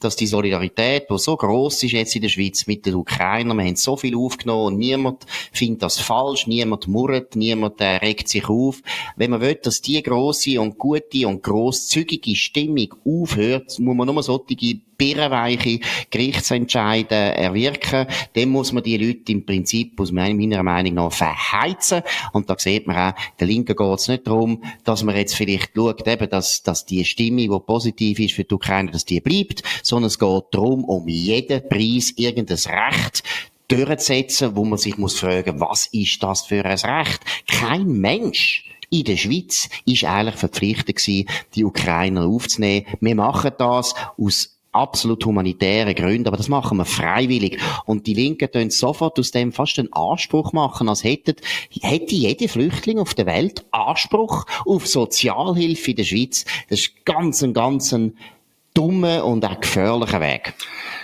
dass 0.00 0.16
die 0.16 0.26
Solidarität, 0.26 1.06
die 1.10 1.18
so 1.18 1.36
groß 1.36 1.82
ist 1.82 1.92
jetzt 1.92 2.16
in 2.16 2.22
der 2.22 2.28
Schweiz 2.28 2.66
mit 2.66 2.86
den 2.86 2.94
Ukrainern, 2.94 3.58
wir 3.58 3.64
haben 3.64 3.76
so 3.76 3.96
viel 3.96 4.16
aufgenommen 4.16 4.74
und 4.74 4.78
niemand 4.78 5.26
findet 5.52 5.82
das 5.82 5.98
falsch, 5.98 6.46
niemand 6.46 6.88
murrt, 6.88 7.36
niemand 7.36 7.80
äh, 7.80 7.96
regt 7.96 8.28
sich 8.28 8.48
auf. 8.48 8.82
Wenn 9.16 9.30
man 9.30 9.40
will, 9.40 9.54
dass 9.56 9.80
die 9.82 10.02
große 10.02 10.60
und 10.60 10.78
gute 10.78 11.26
und 11.26 11.42
grosszügige 11.42 12.36
Stimmung 12.36 12.94
aufhört, 13.04 13.78
muss 13.78 13.96
man 13.96 14.06
nur 14.06 14.22
solche 14.22 14.80
birrenweiche 14.98 15.78
Gerichtsentscheide 16.10 17.14
erwirken, 17.14 18.06
dann 18.34 18.48
muss 18.48 18.72
man 18.72 18.82
die 18.82 18.96
Leute 18.96 19.32
im 19.32 19.46
Prinzip 19.46 19.98
aus 20.00 20.10
meiner 20.10 20.62
Meinung 20.62 20.94
nach 20.94 21.12
verheizen. 21.12 22.02
Und 22.32 22.50
da 22.50 22.56
sieht 22.58 22.86
man 22.88 22.96
auch, 22.96 23.18
der 23.38 23.46
Linken 23.46 23.76
geht 23.76 23.98
es 23.98 24.08
nicht 24.08 24.26
darum, 24.26 24.64
dass 24.84 25.04
man 25.04 25.16
jetzt 25.16 25.36
vielleicht 25.36 25.70
schaut, 25.74 26.06
eben, 26.06 26.28
dass, 26.28 26.64
dass 26.64 26.84
die 26.84 27.04
Stimme, 27.08 27.42
die 27.42 27.48
positiv 27.48 28.18
ist 28.18 28.34
für 28.34 28.44
die 28.44 28.54
Ukraine, 28.54 28.90
dass 28.90 29.04
die 29.04 29.20
bleibt, 29.20 29.62
sondern 29.82 30.08
es 30.08 30.18
geht 30.18 30.44
darum, 30.52 30.84
um 30.84 31.08
jeden 31.08 31.68
Preis 31.68 32.12
irgendein 32.16 32.56
Recht 32.56 33.22
durchzusetzen, 33.68 34.56
wo 34.56 34.64
man 34.64 34.78
sich 34.78 34.96
muss 34.96 35.18
fragen, 35.18 35.60
was 35.60 35.86
ist 35.92 36.22
das 36.22 36.42
für 36.42 36.64
ein 36.64 36.78
Recht? 36.78 37.20
Kein 37.46 37.86
Mensch 37.88 38.64
in 38.90 39.04
der 39.04 39.16
Schweiz 39.16 39.68
ist 39.84 40.04
eigentlich 40.04 40.36
verpflichtet 40.36 40.96
gewesen, 40.96 41.28
die 41.54 41.64
Ukrainer 41.64 42.26
aufzunehmen. 42.26 42.86
Wir 43.00 43.14
machen 43.14 43.52
das 43.58 43.94
aus 44.16 44.57
absolut 44.78 45.24
humanitären 45.24 45.94
Gründen, 45.94 46.28
aber 46.28 46.36
das 46.36 46.48
machen 46.48 46.78
wir 46.78 46.84
freiwillig. 46.84 47.58
Und 47.84 48.06
die 48.06 48.14
Linken 48.14 48.50
tun 48.50 48.70
sofort 48.70 49.18
aus 49.18 49.30
dem 49.30 49.52
fast 49.52 49.78
einen 49.78 49.92
Anspruch 49.92 50.52
machen, 50.52 50.88
als 50.88 51.04
hätte, 51.04 51.36
hätte 51.80 52.14
jeder 52.14 52.48
Flüchtling 52.48 52.98
auf 52.98 53.14
der 53.14 53.26
Welt 53.26 53.64
Anspruch 53.70 54.46
auf 54.64 54.86
Sozialhilfe 54.86 55.90
in 55.90 55.96
der 55.96 56.04
Schweiz. 56.04 56.44
Das 56.68 56.80
ist 56.80 57.04
ganz 57.04 57.42
ein, 57.42 57.52
ganz 57.52 57.92
ein 57.92 58.16
dummer 58.74 59.24
und 59.24 59.44
auch 59.44 59.60
gefährlicher 59.60 60.20
Weg. 60.20 60.54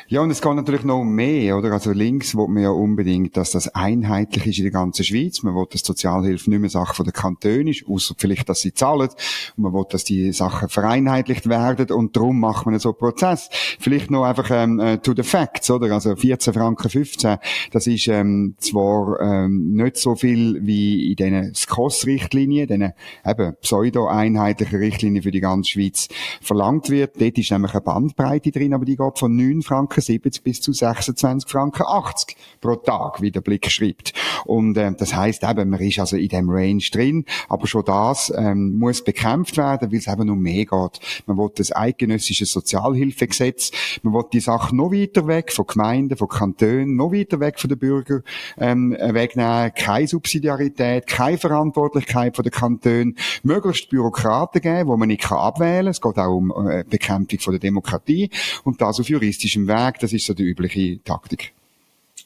Ja, 0.06 0.20
und 0.20 0.30
es 0.30 0.42
geht 0.42 0.54
natürlich 0.54 0.84
noch 0.84 1.02
mehr, 1.02 1.56
oder? 1.56 1.72
Also 1.72 1.92
links 1.92 2.34
will 2.34 2.48
man 2.48 2.62
ja 2.62 2.68
unbedingt, 2.68 3.38
dass 3.38 3.52
das 3.52 3.74
einheitlich 3.74 4.46
ist 4.46 4.58
in 4.58 4.64
der 4.64 4.72
ganzen 4.72 5.02
Schweiz. 5.02 5.42
Man 5.42 5.54
will, 5.54 5.64
dass 5.70 5.80
Sozialhilfe 5.80 6.50
nicht 6.50 6.60
mehr 6.60 6.68
Sache 6.68 6.94
von 6.94 7.06
der 7.06 7.14
Kantone 7.14 7.70
ist, 7.70 7.86
außer 7.88 8.14
vielleicht, 8.18 8.50
dass 8.50 8.60
sie 8.60 8.74
zahlen. 8.74 9.08
Und 9.56 9.62
man 9.62 9.72
will, 9.72 9.86
dass 9.88 10.04
die 10.04 10.30
Sachen 10.32 10.68
vereinheitlicht 10.68 11.48
werden 11.48 11.90
und 11.90 12.16
darum 12.16 12.38
macht 12.38 12.66
man 12.66 12.78
so 12.78 12.90
einen 12.90 12.98
Prozess. 12.98 13.48
Vielleicht 13.80 14.10
noch 14.10 14.24
einfach 14.24 14.50
ähm, 14.50 14.78
äh, 14.78 14.98
to 14.98 15.14
the 15.16 15.22
facts, 15.22 15.70
oder? 15.70 15.90
Also 15.94 16.14
14 16.14 16.52
Franken 16.52 16.90
15, 16.90 17.38
das 17.72 17.86
ist 17.86 18.06
ähm, 18.08 18.56
zwar 18.58 19.18
ähm, 19.20 19.72
nicht 19.72 19.96
so 19.96 20.16
viel 20.16 20.60
wie 20.66 21.12
in 21.12 21.16
diesen 21.16 21.54
SCOS-Richtlinien, 21.54 22.68
diesen 22.68 22.92
eben 23.24 23.56
pseudo-einheitlichen 23.62 24.78
Richtlinien 24.78 25.22
für 25.22 25.30
die 25.30 25.40
ganze 25.40 25.70
Schweiz 25.70 26.08
verlangt 26.42 26.90
wird. 26.90 27.18
Dort 27.18 27.38
ist 27.38 27.50
nämlich 27.50 27.72
eine 27.72 27.80
Bandbreite 27.80 28.50
drin, 28.50 28.74
aber 28.74 28.84
die 28.84 28.96
geht 28.96 29.18
von 29.18 29.34
9 29.34 29.62
Franken 29.62 29.93
Franken 29.94 30.00
70 30.00 30.42
bis 30.42 30.60
zu 30.60 30.72
26 30.72 31.48
Franken 31.48 31.84
80 31.86 32.36
pro 32.60 32.76
Tag, 32.76 33.20
wie 33.20 33.30
der 33.30 33.40
Blick 33.40 33.70
schreibt. 33.70 34.12
Und 34.44 34.76
äh, 34.76 34.92
das 34.96 35.14
heißt 35.14 35.44
eben, 35.44 35.70
man 35.70 35.80
ist 35.80 35.98
also 35.98 36.16
in 36.16 36.28
dem 36.28 36.48
Range 36.48 36.82
drin, 36.92 37.24
aber 37.48 37.66
schon 37.66 37.84
das 37.84 38.32
ähm, 38.36 38.78
muss 38.78 39.02
bekämpft 39.02 39.56
werden, 39.56 39.90
weil 39.90 39.98
es 39.98 40.06
eben 40.06 40.30
um 40.30 40.40
mehr 40.40 40.64
geht. 40.64 41.00
Man 41.26 41.36
will 41.36 41.50
das 41.54 41.74
eidgenössische 41.74 42.46
Sozialhilfegesetz, 42.46 43.70
man 44.02 44.14
will 44.14 44.24
die 44.32 44.40
Sache 44.40 44.74
noch 44.74 44.92
weiter 44.92 45.26
weg 45.26 45.52
von 45.52 45.66
Gemeinden, 45.66 46.16
von 46.16 46.28
Kantonen, 46.28 46.96
noch 46.96 47.12
weiter 47.12 47.40
weg 47.40 47.58
von 47.58 47.68
den 47.68 47.78
Bürgern 47.78 48.22
ähm, 48.58 48.92
wegnehmen, 48.92 49.72
keine 49.74 50.06
Subsidiarität, 50.06 51.06
keine 51.06 51.38
Verantwortlichkeit 51.38 52.36
von 52.36 52.42
den 52.42 52.52
Kantonen, 52.52 53.16
möglichst 53.42 53.90
Bürokraten 53.90 54.60
geben, 54.60 54.88
wo 54.88 54.96
man 54.96 55.08
nicht 55.08 55.30
abwählen 55.30 55.84
kann. 55.84 55.86
Es 55.88 56.00
geht 56.00 56.18
auch 56.18 56.36
um 56.36 56.52
äh, 56.68 56.84
Bekämpfung 56.88 57.38
von 57.40 57.52
der 57.52 57.60
Demokratie 57.60 58.30
und 58.64 58.80
das 58.80 59.00
auf 59.00 59.08
juristischem 59.08 59.66
Weg 59.66 59.98
das 60.00 60.12
ist 60.12 60.26
so 60.26 60.34
die 60.34 60.42
übliche 60.42 61.02
Taktik. 61.02 61.54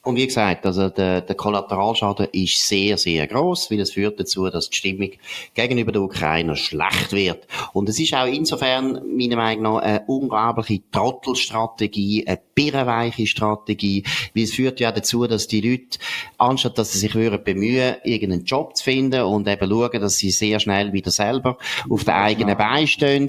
Und 0.03 0.17
wie 0.17 0.27
gesagt, 0.27 0.65
also 0.65 0.89
der, 0.89 1.21
der 1.23 1.35
Kollateralschaden 1.35 2.29
ist 2.33 2.67
sehr, 2.67 2.97
sehr 2.97 3.27
groß, 3.27 3.71
weil 3.71 3.81
es 3.81 3.93
führt 3.93 4.19
dazu, 4.19 4.49
dass 4.49 4.71
die 4.71 4.77
Stimmung 4.77 5.11
gegenüber 5.55 5.93
der 5.93 6.03
Ukraine 6.03 6.57
schlecht 6.57 7.13
wird. 7.13 7.47
Und 7.73 7.89
es 7.89 7.99
ist 7.99 8.15
auch 8.15 8.27
insofern, 8.27 9.03
meiner 9.17 9.37
Meinung 9.37 9.75
nach, 9.75 9.83
eine 9.83 10.05
unglaubliche 10.07 10.83
Trottelstrategie, 10.93 12.27
eine 12.27 12.41
birrenweiche 12.55 13.27
Strategie, 13.27 14.05
weil 14.35 14.45
es 14.45 14.55
führt 14.55 14.81
ja 14.81 14.93
dazu, 14.93 15.27
dass 15.27 15.49
die 15.49 15.61
Leute, 15.61 15.99
anstatt 16.39 16.79
dass 16.79 16.93
sie 16.93 17.01
sich 17.01 17.15
würden 17.15 17.43
bemühen, 17.43 17.97
irgendeinen 18.05 18.45
Job 18.45 18.77
zu 18.77 18.85
finden 18.85 19.23
und 19.23 19.49
eben 19.49 19.69
schauen, 19.69 20.01
dass 20.01 20.17
sie 20.17 20.31
sehr 20.31 20.61
schnell 20.61 20.93
wieder 20.93 21.11
selber 21.11 21.59
auf 21.91 22.05
den 22.05 22.15
eigenen 22.15 22.57
Beinen 22.57 22.87
stehen, 22.87 23.29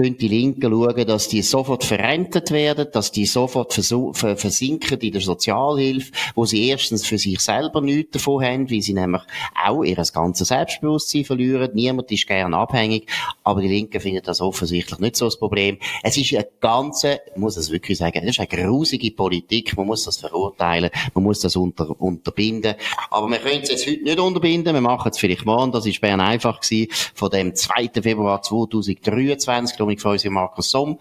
tun 0.00 0.16
die 0.16 0.28
Linken 0.28 0.70
schauen, 0.70 1.06
dass 1.06 1.28
die 1.28 1.42
sofort 1.42 1.84
verrentet 1.84 2.50
werden, 2.50 2.88
dass 2.92 3.12
die 3.12 3.26
sofort 3.26 3.72
versinken 3.72 4.98
in 5.00 5.12
der 5.12 5.20
Sozialhilfe, 5.20 6.12
wo 6.34 6.44
sie 6.44 6.68
erstens 6.68 7.06
für 7.06 7.18
sich 7.18 7.40
selber 7.40 7.80
nichts 7.80 8.12
davon 8.12 8.44
haben, 8.44 8.70
weil 8.70 8.80
sie 8.80 8.94
nämlich 8.94 9.22
auch 9.62 9.84
ihr 9.84 9.96
ganzes 10.12 10.48
Selbstbewusstsein 10.48 11.24
verlieren. 11.24 11.70
Niemand 11.74 12.10
ist 12.10 12.26
gern 12.26 12.54
abhängig, 12.54 13.10
aber 13.44 13.60
die 13.60 13.68
Linken 13.68 14.00
finden 14.00 14.22
das 14.24 14.40
offensichtlich 14.40 14.98
nicht 14.98 15.16
so 15.16 15.26
das 15.26 15.38
Problem. 15.38 15.78
Es 16.02 16.16
ist 16.16 16.32
eine 16.34 16.48
ganze, 16.60 17.20
ich 17.32 17.36
muss 17.36 17.56
es 17.56 17.70
wirklich 17.70 17.98
sagen, 17.98 18.20
es 18.22 18.38
ist 18.38 18.40
eine 18.40 18.48
grusige 18.48 19.10
Politik, 19.10 19.76
man 19.76 19.86
muss 19.86 20.04
das 20.04 20.16
verurteilen, 20.16 20.90
man 21.14 21.24
muss 21.24 21.40
das 21.40 21.56
unter, 21.56 22.00
unterbinden, 22.00 22.74
aber 23.10 23.28
wir 23.28 23.38
können 23.38 23.62
es 23.62 23.70
jetzt 23.70 23.86
heute 23.86 24.02
nicht 24.02 24.18
unterbinden, 24.18 24.74
wir 24.74 24.80
machen 24.80 25.10
es 25.10 25.18
vielleicht 25.18 25.44
morgen, 25.44 25.72
das 25.72 25.86
ist 25.86 26.00
Bern 26.00 26.20
einfach 26.20 26.60
gewesen, 26.60 26.90
von 27.14 27.30
dem 27.30 27.54
2. 27.54 27.90
Februar 28.02 28.42
2023, 28.42 29.76
ich, 29.92 30.00
von 30.00 30.12
unserem 30.12 30.34
Markus 30.34 30.70
Somm. 30.70 30.98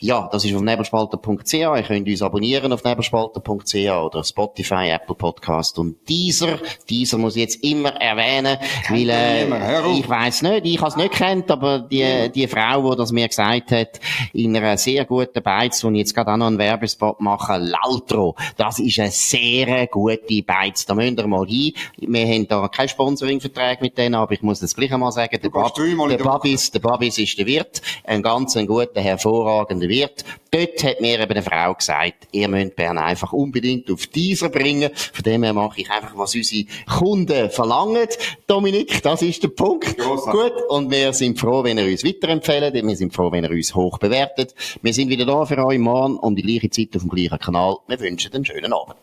Ja, 0.00 0.28
das 0.30 0.44
ist 0.44 0.54
auf 0.54 0.62
nebelspalter.ch, 0.62 1.52
ihr 1.52 1.82
könnt 1.82 2.08
uns 2.08 2.22
abonnieren 2.22 2.72
auf 2.72 2.84
nebelspalter.ch 2.84 3.74
oder 3.74 4.24
Spotify, 4.24 4.90
Apple 4.90 5.14
Podcast 5.14 5.78
und 5.78 5.96
dieser, 6.08 6.58
dieser 6.88 7.18
muss 7.18 7.36
ich 7.36 7.42
jetzt 7.42 7.64
immer 7.64 7.90
erwähnen, 8.00 8.56
weil 8.88 9.10
äh, 9.10 9.98
ich 9.98 10.08
weiß 10.08 10.42
nicht, 10.42 10.66
ich 10.66 10.78
habe 10.78 10.90
es 10.90 10.96
nicht 10.96 11.12
kennt, 11.12 11.50
aber 11.50 11.80
die, 11.80 12.30
die 12.34 12.46
Frau, 12.46 12.90
die 12.90 12.96
das 12.96 13.12
mir 13.12 13.28
gesagt 13.28 13.72
hat, 13.72 14.00
in 14.32 14.56
einer 14.56 14.76
sehr 14.76 15.04
guten 15.04 15.42
Beiz, 15.42 15.82
ich 15.82 15.90
jetzt 15.90 16.14
gerade 16.14 16.32
auch 16.32 16.36
noch 16.36 16.46
einen 16.46 16.58
Werbespot 16.58 17.20
mache, 17.20 17.58
Laltro, 17.58 18.36
das 18.56 18.78
ist 18.78 18.98
eine 18.98 19.10
sehr 19.10 19.86
gute 19.86 20.42
Beiz. 20.42 20.86
Da 20.86 20.94
müsst 20.94 21.18
ihr 21.18 21.26
mal 21.26 21.46
hin. 21.46 21.72
Wir 21.96 22.26
haben 22.26 22.48
da 22.48 22.68
keinen 22.68 22.88
Sponsoring-Vertrag 22.88 23.80
mit 23.80 23.98
denen, 23.98 24.14
aber 24.14 24.32
ich 24.32 24.42
muss 24.42 24.60
das 24.60 24.74
gleich 24.74 24.92
einmal 24.92 25.12
sagen, 25.12 25.38
der, 25.42 25.50
Bab, 25.50 25.74
der 25.74 26.18
Babis, 26.18 26.70
der 26.70 26.80
Babis 26.80 27.18
ist 27.18 27.38
der 27.38 27.46
Wirt, 27.46 27.82
ein 28.04 28.17
ganz 28.22 28.56
ein 28.56 28.66
guter, 28.66 29.00
hervorragender 29.00 29.88
Wirt. 29.88 30.24
Dort 30.50 30.82
hat 30.82 31.00
mir 31.00 31.20
eben 31.20 31.30
eine 31.30 31.42
Frau 31.42 31.74
gesagt, 31.74 32.28
ihr 32.32 32.48
müsst 32.48 32.76
Bern 32.76 32.98
einfach 32.98 33.32
unbedingt 33.32 33.90
auf 33.90 34.06
dieser 34.06 34.48
bringen. 34.48 34.90
Von 34.94 35.22
dem 35.22 35.42
her 35.42 35.52
mache 35.52 35.80
ich 35.80 35.90
einfach, 35.90 36.16
was 36.16 36.34
unsere 36.34 36.64
Kunden 36.86 37.50
verlangen. 37.50 38.08
Dominik, 38.46 39.02
das 39.02 39.22
ist 39.22 39.42
der 39.42 39.48
Punkt. 39.48 39.98
Grossartig. 39.98 40.54
Gut. 40.54 40.70
Und 40.70 40.90
wir 40.90 41.12
sind 41.12 41.38
froh, 41.38 41.62
wenn 41.64 41.78
ihr 41.78 41.84
uns 41.86 42.04
weiterempfehlt. 42.04 42.72
Wir 42.74 42.96
sind 42.96 43.14
froh, 43.14 43.30
wenn 43.30 43.44
ihr 43.44 43.50
uns 43.50 43.74
hoch 43.74 43.98
bewertet. 43.98 44.54
Wir 44.82 44.94
sind 44.94 45.10
wieder 45.10 45.26
da 45.26 45.44
für 45.44 45.64
euch 45.64 45.78
morgen 45.78 46.16
um 46.16 46.34
die 46.34 46.42
gleiche 46.42 46.70
Zeit 46.70 46.96
auf 46.96 47.02
dem 47.02 47.10
gleichen 47.10 47.38
Kanal. 47.38 47.76
Wir 47.86 48.00
wünschen 48.00 48.32
einen 48.32 48.44
schönen 48.44 48.72
Abend. 48.72 48.96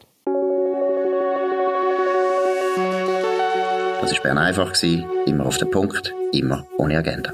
Das 4.01 4.13
war 4.13 4.21
Bern 4.23 4.37
einfach. 4.37 4.73
Immer 5.25 5.45
auf 5.45 5.57
den 5.57 5.71
Punkt, 5.71 6.13
immer 6.31 6.65
ohne 6.77 6.97
Agenda. 6.97 7.33